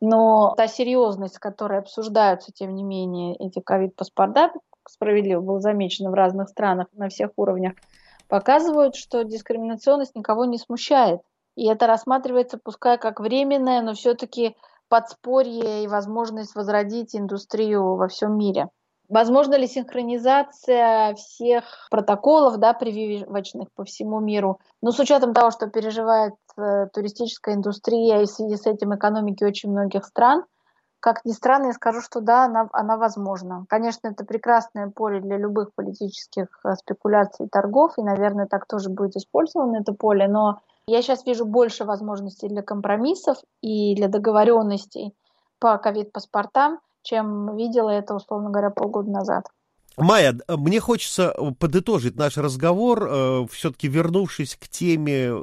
Но 0.00 0.54
та 0.56 0.66
серьезность, 0.66 1.36
с 1.36 1.38
которой 1.38 1.78
обсуждаются, 1.78 2.52
тем 2.52 2.74
не 2.74 2.82
менее, 2.82 3.34
эти 3.36 3.60
ковид-паспорта, 3.60 4.52
справедливо 4.88 5.40
было 5.40 5.60
замечено 5.60 6.10
в 6.10 6.14
разных 6.14 6.48
странах 6.48 6.88
на 6.92 7.08
всех 7.08 7.30
уровнях, 7.36 7.74
показывают, 8.28 8.96
что 8.96 9.24
дискриминационность 9.24 10.14
никого 10.14 10.44
не 10.44 10.58
смущает. 10.58 11.20
И 11.56 11.66
это 11.66 11.86
рассматривается 11.86 12.58
пускай 12.62 12.98
как 12.98 13.20
временное, 13.20 13.80
но 13.82 13.94
все-таки 13.94 14.56
подспорье 14.88 15.84
и 15.84 15.88
возможность 15.88 16.54
возродить 16.54 17.16
индустрию 17.16 17.96
во 17.96 18.08
всем 18.08 18.36
мире. 18.36 18.68
Возможно 19.08 19.54
ли 19.54 19.68
синхронизация 19.68 21.14
всех 21.14 21.64
протоколов 21.90 22.58
да, 22.58 22.72
прививочных 22.72 23.68
по 23.72 23.84
всему 23.84 24.20
миру? 24.20 24.58
Но 24.82 24.90
с 24.90 24.98
учетом 24.98 25.32
того, 25.32 25.52
что 25.52 25.68
переживает 25.68 26.34
э, 26.56 26.88
туристическая 26.92 27.54
индустрия 27.54 28.22
и 28.22 28.26
в 28.26 28.30
связи 28.30 28.56
с 28.56 28.66
этим 28.66 28.94
экономики 28.94 29.44
очень 29.44 29.70
многих 29.70 30.04
стран– 30.04 30.44
как 31.06 31.24
ни 31.24 31.30
странно, 31.30 31.66
я 31.66 31.72
скажу, 31.72 32.00
что 32.00 32.20
да, 32.20 32.46
она, 32.46 32.68
она 32.72 32.96
возможна. 32.96 33.64
Конечно, 33.68 34.08
это 34.08 34.24
прекрасное 34.24 34.88
поле 34.88 35.20
для 35.20 35.36
любых 35.36 35.72
политических 35.72 36.48
э, 36.64 36.74
спекуляций 36.74 37.46
и 37.46 37.48
торгов, 37.48 37.92
и, 37.96 38.02
наверное, 38.02 38.46
так 38.46 38.66
тоже 38.66 38.90
будет 38.90 39.14
использовано 39.14 39.76
это 39.76 39.92
поле, 39.92 40.26
но 40.26 40.62
я 40.88 41.02
сейчас 41.02 41.24
вижу 41.24 41.44
больше 41.44 41.84
возможностей 41.84 42.48
для 42.48 42.62
компромиссов 42.62 43.38
и 43.62 43.94
для 43.94 44.08
договоренностей 44.08 45.14
по 45.60 45.78
ковид-паспортам, 45.78 46.80
чем 47.02 47.56
видела 47.56 47.90
это, 47.90 48.16
условно 48.16 48.50
говоря, 48.50 48.70
полгода 48.70 49.08
назад. 49.08 49.46
Майя, 49.96 50.36
мне 50.48 50.80
хочется 50.80 51.36
подытожить 51.60 52.16
наш 52.16 52.36
разговор, 52.36 53.06
э, 53.08 53.46
все-таки 53.52 53.86
вернувшись 53.86 54.56
к 54.56 54.66
теме 54.66 55.34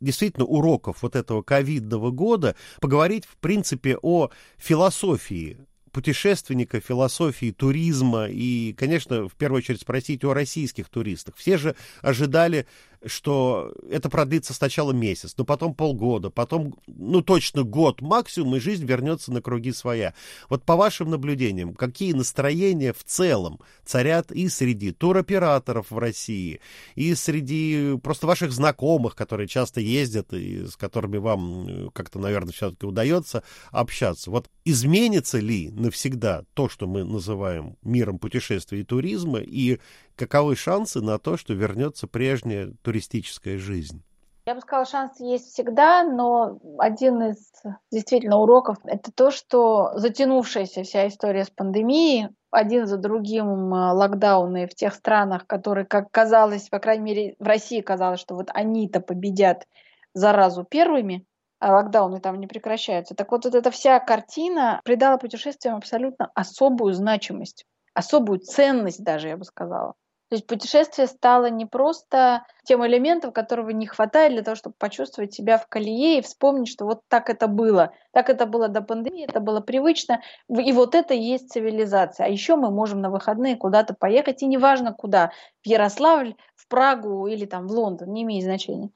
действительно 0.00 0.46
уроков 0.46 1.02
вот 1.02 1.16
этого 1.16 1.42
ковидного 1.42 2.10
года, 2.10 2.56
поговорить, 2.80 3.24
в 3.24 3.36
принципе, 3.36 3.96
о 4.00 4.30
философии 4.56 5.58
путешественника, 5.90 6.80
философии 6.80 7.50
туризма 7.50 8.26
и, 8.28 8.72
конечно, 8.74 9.28
в 9.28 9.34
первую 9.34 9.58
очередь 9.58 9.80
спросить 9.80 10.24
о 10.24 10.34
российских 10.34 10.88
туристах. 10.88 11.34
Все 11.36 11.58
же 11.58 11.74
ожидали 12.02 12.66
что 13.04 13.72
это 13.90 14.08
продлится 14.08 14.54
сначала 14.54 14.92
месяц, 14.92 15.34
но 15.36 15.44
потом 15.44 15.74
полгода, 15.74 16.30
потом, 16.30 16.74
ну, 16.86 17.22
точно 17.22 17.62
год 17.62 18.00
максимум, 18.00 18.56
и 18.56 18.60
жизнь 18.60 18.84
вернется 18.84 19.32
на 19.32 19.40
круги 19.40 19.72
своя. 19.72 20.14
Вот 20.48 20.64
по 20.64 20.76
вашим 20.76 21.10
наблюдениям, 21.10 21.74
какие 21.74 22.12
настроения 22.12 22.92
в 22.92 23.04
целом 23.04 23.60
царят 23.84 24.32
и 24.32 24.48
среди 24.48 24.92
туроператоров 24.92 25.90
в 25.90 25.98
России, 25.98 26.60
и 26.94 27.14
среди 27.14 27.96
просто 28.02 28.26
ваших 28.26 28.52
знакомых, 28.52 29.14
которые 29.14 29.48
часто 29.48 29.80
ездят 29.80 30.32
и 30.32 30.66
с 30.66 30.76
которыми 30.76 31.18
вам 31.18 31.68
э, 31.68 31.88
как-то, 31.92 32.18
наверное, 32.18 32.52
все-таки 32.52 32.86
удается 32.86 33.42
общаться. 33.70 34.30
Вот 34.30 34.50
изменится 34.64 35.38
ли 35.38 35.70
навсегда 35.70 36.44
то, 36.54 36.68
что 36.68 36.86
мы 36.86 37.04
называем 37.04 37.76
миром 37.82 38.18
путешествий 38.18 38.80
и 38.80 38.84
туризма, 38.84 39.38
и 39.40 39.78
каковы 40.18 40.56
шансы 40.56 41.00
на 41.00 41.18
то, 41.18 41.36
что 41.36 41.54
вернется 41.54 42.06
прежняя 42.06 42.72
туристическая 42.82 43.56
жизнь? 43.56 44.02
Я 44.46 44.54
бы 44.54 44.60
сказала, 44.62 44.86
шанс 44.86 45.20
есть 45.20 45.52
всегда, 45.52 46.02
но 46.04 46.58
один 46.78 47.22
из 47.22 47.52
действительно 47.92 48.38
уроков– 48.38 48.78
это 48.84 49.12
то, 49.12 49.30
что 49.30 49.92
затянувшаяся 49.94 50.84
вся 50.84 51.06
история 51.06 51.44
с 51.44 51.50
пандемией, 51.50 52.28
один 52.50 52.86
за 52.86 52.96
другим 52.96 53.74
э, 53.74 53.92
локдауны 53.92 54.66
в 54.66 54.74
тех 54.74 54.94
странах, 54.94 55.46
которые, 55.46 55.84
как 55.84 56.10
казалось, 56.10 56.70
по 56.70 56.78
крайней 56.78 57.04
мере, 57.04 57.34
в 57.38 57.44
России 57.44 57.82
казалось, 57.82 58.20
что 58.20 58.34
вот 58.34 58.48
они-то 58.54 59.00
победят 59.00 59.66
заразу 60.14 60.64
первыми, 60.64 61.26
а 61.60 61.74
локдауны 61.74 62.20
там 62.20 62.40
не 62.40 62.46
прекращаются. 62.46 63.14
Так 63.14 63.30
вот, 63.32 63.44
вот 63.44 63.54
эта 63.54 63.70
вся 63.70 64.00
картина 64.00 64.80
придала 64.82 65.18
путешествиям 65.18 65.76
абсолютно 65.76 66.30
особую 66.34 66.94
значимость, 66.94 67.66
особую 67.92 68.38
ценность 68.38 69.04
даже, 69.04 69.28
я 69.28 69.36
бы 69.36 69.44
сказала. 69.44 69.92
То 70.28 70.34
есть 70.34 70.46
путешествие 70.46 71.06
стало 71.06 71.48
не 71.48 71.64
просто 71.64 72.44
тем 72.64 72.86
элементом, 72.86 73.32
которого 73.32 73.70
не 73.70 73.86
хватает 73.86 74.32
для 74.32 74.42
того, 74.42 74.56
чтобы 74.56 74.74
почувствовать 74.78 75.32
себя 75.32 75.56
в 75.56 75.66
колее 75.68 76.18
и 76.18 76.22
вспомнить, 76.22 76.68
что 76.68 76.84
вот 76.84 77.00
так 77.08 77.30
это 77.30 77.48
было. 77.48 77.92
Так 78.12 78.28
это 78.28 78.44
было 78.44 78.68
до 78.68 78.82
пандемии, 78.82 79.24
это 79.26 79.40
было 79.40 79.60
привычно. 79.60 80.20
И 80.48 80.72
вот 80.72 80.94
это 80.94 81.14
и 81.14 81.20
есть 81.20 81.50
цивилизация. 81.50 82.26
А 82.26 82.28
еще 82.28 82.56
мы 82.56 82.70
можем 82.70 83.00
на 83.00 83.10
выходные 83.10 83.56
куда-то 83.56 83.94
поехать, 83.94 84.42
и 84.42 84.46
неважно 84.46 84.92
куда, 84.92 85.32
в 85.62 85.66
Ярославль, 85.66 86.34
в 86.56 86.68
Прагу 86.68 87.26
или 87.26 87.46
там 87.46 87.66
в 87.66 87.72
Лондон, 87.72 88.12
не 88.12 88.22
имеет 88.24 88.44
значения. 88.44 88.90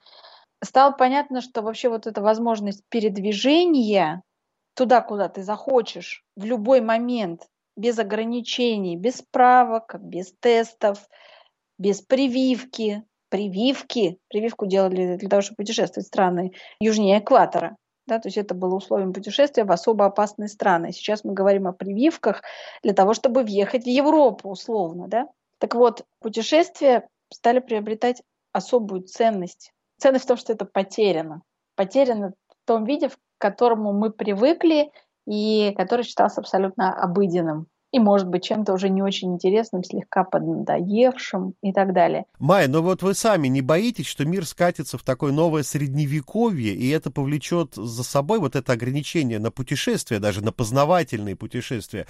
Стало 0.62 0.92
понятно, 0.92 1.40
что 1.40 1.62
вообще 1.62 1.88
вот 1.88 2.06
эта 2.06 2.20
возможность 2.20 2.84
передвижения 2.90 4.22
туда, 4.74 5.00
куда 5.00 5.28
ты 5.28 5.42
захочешь, 5.42 6.24
в 6.36 6.44
любой 6.44 6.82
момент, 6.82 7.48
без 7.76 7.98
ограничений, 7.98 8.96
без 8.96 9.16
справок, 9.16 9.96
без 10.00 10.32
тестов, 10.40 11.08
без 11.78 12.00
прививки. 12.02 13.02
Прививки. 13.28 14.18
Прививку 14.28 14.66
делали 14.66 15.16
для 15.16 15.28
того, 15.28 15.40
чтобы 15.40 15.56
путешествовать 15.56 16.04
в 16.04 16.08
страны 16.08 16.52
южнее 16.80 17.18
экватора. 17.18 17.76
Да, 18.06 18.18
то 18.18 18.28
есть 18.28 18.36
это 18.36 18.54
было 18.54 18.74
условием 18.74 19.12
путешествия 19.12 19.64
в 19.64 19.70
особо 19.70 20.06
опасные 20.06 20.48
страны. 20.48 20.92
Сейчас 20.92 21.24
мы 21.24 21.32
говорим 21.32 21.66
о 21.66 21.72
прививках 21.72 22.42
для 22.82 22.92
того, 22.92 23.14
чтобы 23.14 23.42
въехать 23.42 23.84
в 23.84 23.88
Европу 23.88 24.50
условно. 24.50 25.08
Да? 25.08 25.28
Так 25.58 25.74
вот, 25.74 26.04
путешествия 26.18 27.08
стали 27.32 27.60
приобретать 27.60 28.22
особую 28.52 29.02
ценность. 29.02 29.72
Ценность 29.98 30.24
в 30.24 30.28
том, 30.28 30.36
что 30.36 30.52
это 30.52 30.64
потеряно. 30.64 31.42
Потеряно 31.76 32.34
в 32.48 32.66
том 32.66 32.84
виде, 32.84 33.08
в 33.08 33.16
которому 33.38 33.92
мы 33.92 34.10
привыкли 34.10 34.90
и 35.26 35.72
который 35.76 36.04
считался 36.04 36.40
абсолютно 36.40 36.92
обыденным 36.92 37.66
и, 37.92 37.98
может 37.98 38.26
быть, 38.26 38.42
чем-то 38.42 38.72
уже 38.72 38.88
не 38.88 39.02
очень 39.02 39.34
интересным, 39.34 39.84
слегка 39.84 40.24
поднадоевшим 40.24 41.54
и 41.62 41.72
так 41.72 41.92
далее. 41.92 42.24
Майя, 42.38 42.66
но 42.66 42.82
вот 42.82 43.02
вы 43.02 43.14
сами 43.14 43.48
не 43.48 43.60
боитесь, 43.60 44.06
что 44.06 44.24
мир 44.24 44.46
скатится 44.46 44.96
в 44.96 45.02
такое 45.02 45.30
новое 45.30 45.62
средневековье, 45.62 46.74
и 46.74 46.88
это 46.88 47.10
повлечет 47.10 47.74
за 47.74 48.02
собой 48.02 48.40
вот 48.40 48.56
это 48.56 48.72
ограничение 48.72 49.38
на 49.38 49.50
путешествия, 49.50 50.18
даже 50.18 50.42
на 50.42 50.52
познавательные 50.52 51.36
путешествия? 51.36 52.06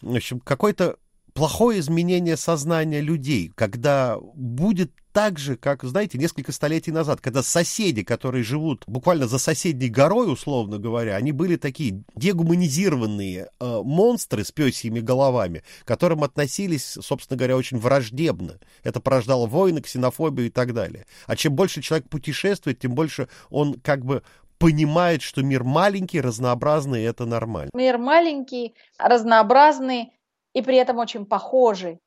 В 0.00 0.16
общем, 0.16 0.40
какой-то 0.40 0.96
плохое 1.38 1.78
изменение 1.78 2.36
сознания 2.36 3.00
людей, 3.00 3.52
когда 3.54 4.18
будет 4.34 4.90
так 5.12 5.38
же, 5.38 5.56
как, 5.56 5.84
знаете, 5.84 6.18
несколько 6.18 6.50
столетий 6.50 6.90
назад, 6.90 7.20
когда 7.20 7.44
соседи, 7.44 8.02
которые 8.02 8.42
живут 8.42 8.82
буквально 8.88 9.28
за 9.28 9.38
соседней 9.38 9.88
горой, 9.88 10.32
условно 10.32 10.78
говоря, 10.78 11.14
они 11.14 11.30
были 11.30 11.54
такие 11.54 12.02
дегуманизированные 12.16 13.50
э, 13.60 13.80
монстры 13.84 14.44
с 14.44 14.50
пёсьими 14.50 14.98
головами, 14.98 15.62
к 15.84 15.86
которым 15.86 16.24
относились, 16.24 16.98
собственно 17.00 17.38
говоря, 17.38 17.56
очень 17.56 17.78
враждебно. 17.78 18.58
Это 18.82 19.00
порождало 19.00 19.46
войны, 19.46 19.80
ксенофобию 19.80 20.48
и 20.48 20.50
так 20.50 20.74
далее. 20.74 21.06
А 21.26 21.36
чем 21.36 21.54
больше 21.54 21.82
человек 21.82 22.08
путешествует, 22.08 22.80
тем 22.80 22.94
больше 22.94 23.28
он 23.48 23.74
как 23.74 24.04
бы 24.04 24.24
понимает, 24.58 25.22
что 25.22 25.42
мир 25.42 25.62
маленький, 25.62 26.20
разнообразный, 26.20 27.02
и 27.02 27.06
это 27.06 27.26
нормально. 27.26 27.70
Мир 27.74 27.98
маленький, 27.98 28.74
разнообразный, 28.98 30.10
и 30.54 30.62
при 30.62 30.76
этом 30.76 30.98
очень 30.98 31.26
похожи, 31.26 31.98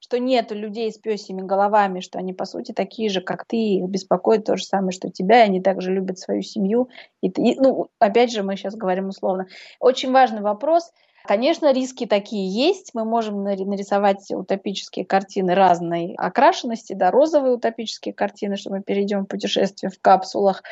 что 0.00 0.18
нет 0.18 0.50
людей 0.50 0.90
с 0.90 0.98
пёсими 0.98 1.42
головами, 1.42 2.00
что 2.00 2.18
они, 2.18 2.32
по 2.32 2.46
сути, 2.46 2.72
такие 2.72 3.10
же, 3.10 3.20
как 3.20 3.44
ты, 3.44 3.56
их 3.56 3.88
беспокоит 3.88 4.44
то 4.44 4.56
же 4.56 4.64
самое, 4.64 4.92
что 4.92 5.10
тебя, 5.10 5.42
и 5.42 5.46
они 5.46 5.60
также 5.60 5.92
любят 5.92 6.18
свою 6.18 6.42
семью. 6.42 6.88
И, 7.20 7.28
и, 7.28 7.60
ну, 7.60 7.88
опять 7.98 8.32
же, 8.32 8.42
мы 8.42 8.56
сейчас 8.56 8.74
говорим 8.74 9.08
условно. 9.08 9.46
Очень 9.78 10.10
важный 10.10 10.40
вопрос. 10.40 10.90
Конечно, 11.26 11.70
риски 11.72 12.06
такие 12.06 12.48
есть. 12.48 12.92
Мы 12.94 13.04
можем 13.04 13.44
нарисовать 13.44 14.30
утопические 14.30 15.04
картины 15.04 15.54
разной 15.54 16.14
окрашенности, 16.16 16.94
да, 16.94 17.10
розовые 17.10 17.54
утопические 17.54 18.14
картины, 18.14 18.56
что 18.56 18.70
мы 18.70 18.82
перейдем 18.82 19.24
в 19.24 19.28
путешествие 19.28 19.90
в 19.90 20.00
капсулах, 20.00 20.62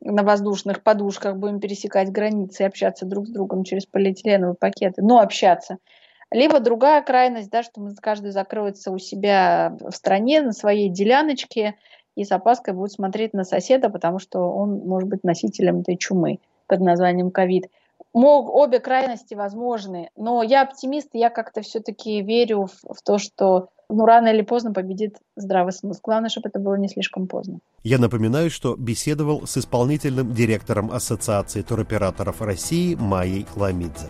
на 0.00 0.22
воздушных 0.22 0.82
подушках, 0.84 1.36
будем 1.36 1.60
пересекать 1.60 2.10
границы 2.10 2.62
и 2.62 2.66
общаться 2.66 3.06
друг 3.06 3.26
с 3.26 3.30
другом 3.30 3.64
через 3.64 3.86
полиэтиленовые 3.86 4.54
пакеты, 4.54 5.02
но 5.02 5.18
общаться– 5.18 5.78
либо 6.32 6.60
другая 6.60 7.02
крайность, 7.02 7.50
да, 7.50 7.62
что 7.62 7.86
каждый 8.00 8.30
закроется 8.30 8.90
у 8.90 8.98
себя 8.98 9.76
в 9.80 9.92
стране, 9.92 10.42
на 10.42 10.52
своей 10.52 10.88
деляночке, 10.88 11.76
и 12.16 12.24
с 12.24 12.32
опаской 12.32 12.74
будет 12.74 12.92
смотреть 12.92 13.32
на 13.32 13.44
соседа, 13.44 13.88
потому 13.88 14.18
что 14.18 14.40
он 14.40 14.80
может 14.86 15.08
быть 15.08 15.24
носителем 15.24 15.80
этой 15.80 15.96
чумы 15.96 16.40
под 16.66 16.80
названием 16.80 17.30
ковид. 17.30 17.70
Мог, 18.12 18.54
обе 18.54 18.78
крайности 18.80 19.34
возможны, 19.34 20.10
но 20.16 20.42
я 20.42 20.62
оптимист, 20.62 21.10
я 21.14 21.30
как-то 21.30 21.62
все-таки 21.62 22.20
верю 22.20 22.66
в, 22.66 22.94
в 22.94 23.02
то, 23.02 23.16
что 23.16 23.68
ну, 23.88 24.04
рано 24.04 24.28
или 24.28 24.42
поздно 24.42 24.72
победит 24.72 25.16
здравый 25.36 25.72
смысл. 25.72 26.00
Главное, 26.02 26.28
чтобы 26.28 26.48
это 26.48 26.58
было 26.58 26.74
не 26.74 26.88
слишком 26.88 27.26
поздно. 27.26 27.60
Я 27.82 27.98
напоминаю, 27.98 28.50
что 28.50 28.76
беседовал 28.76 29.46
с 29.46 29.56
исполнительным 29.56 30.32
директором 30.32 30.90
Ассоциации 30.90 31.62
туроператоров 31.62 32.42
России 32.42 32.94
Майей 32.94 33.46
Ломидзе. 33.56 34.08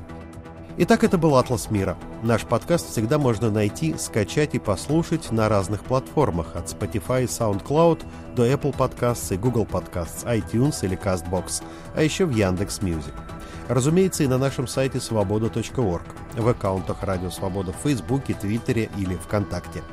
Итак, 0.84 1.04
это 1.04 1.16
был 1.16 1.36
«Атлас 1.36 1.70
мира». 1.70 1.96
Наш 2.24 2.42
подкаст 2.42 2.90
всегда 2.90 3.16
можно 3.16 3.52
найти, 3.52 3.94
скачать 3.96 4.56
и 4.56 4.58
послушать 4.58 5.30
на 5.30 5.48
разных 5.48 5.84
платформах, 5.84 6.56
от 6.56 6.66
Spotify 6.66 7.22
SoundCloud 7.22 8.04
до 8.34 8.48
Apple 8.48 8.76
Podcasts 8.76 9.32
и 9.32 9.38
Google 9.38 9.64
Podcasts, 9.64 10.24
iTunes 10.24 10.84
или 10.84 10.98
CastBox, 10.98 11.62
а 11.94 12.02
еще 12.02 12.24
в 12.24 12.34
Яндекс 12.34 12.82
Music. 12.82 13.14
Разумеется, 13.68 14.24
и 14.24 14.26
на 14.26 14.38
нашем 14.38 14.66
сайте 14.66 14.98
свобода.org, 14.98 16.06
в 16.36 16.48
аккаунтах 16.48 17.04
Радио 17.04 17.30
Свобода 17.30 17.72
в 17.72 17.84
Фейсбуке, 17.84 18.34
Твиттере 18.34 18.90
или 18.98 19.14
ВКонтакте– 19.14 19.82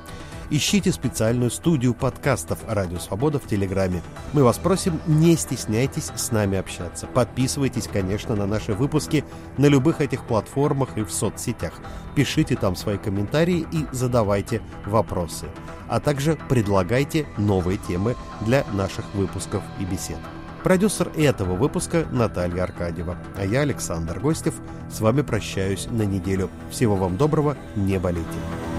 Ищите 0.52 0.92
специальную 0.92 1.52
студию 1.52 1.94
подкастов 1.94 2.58
«Радио 2.68 2.98
Свобода» 2.98 3.38
в 3.38 3.46
Телеграме. 3.46 4.02
Мы 4.34 4.44
вас 4.44 4.58
просим, 4.58 5.00
не 5.06 5.36
стесняйтесь 5.36 6.12
с 6.16 6.32
нами 6.32 6.58
общаться. 6.58 7.06
Подписывайтесь, 7.06 7.88
конечно, 7.88 8.36
на 8.36 8.48
наши 8.48 8.74
выпуски 8.74 9.24
на 9.58 9.68
любых 9.68 10.02
этих 10.02 10.26
платформах 10.26 10.98
и 10.98 11.04
в 11.04 11.12
соцсетях. 11.12 11.74
Пишите 12.16 12.56
там 12.56 12.76
свои 12.76 12.98
комментарии 12.98 13.68
и 13.72 13.86
задавайте 13.92 14.64
вопросы. 14.88 15.46
А 15.88 16.00
также 16.00 16.36
предлагайте 16.50 17.28
новые 17.38 17.78
темы 17.78 18.16
для 18.42 18.66
наших 18.74 19.06
выпусков 19.14 19.62
и 19.80 19.86
бесед. 19.86 20.18
Продюсер 20.64 21.12
этого 21.16 21.56
выпуска 21.56 22.08
Наталья 22.12 22.64
Аркадьева. 22.64 23.18
А 23.38 23.46
я, 23.46 23.62
Александр 23.62 24.20
Гостев, 24.20 24.56
с 24.92 25.00
вами 25.00 25.22
прощаюсь 25.22 25.88
на 25.92 26.02
неделю. 26.02 26.50
Всего 26.72 26.96
вам 26.96 27.18
доброго, 27.18 27.56
не 27.76 28.00
болейте. 28.00 28.79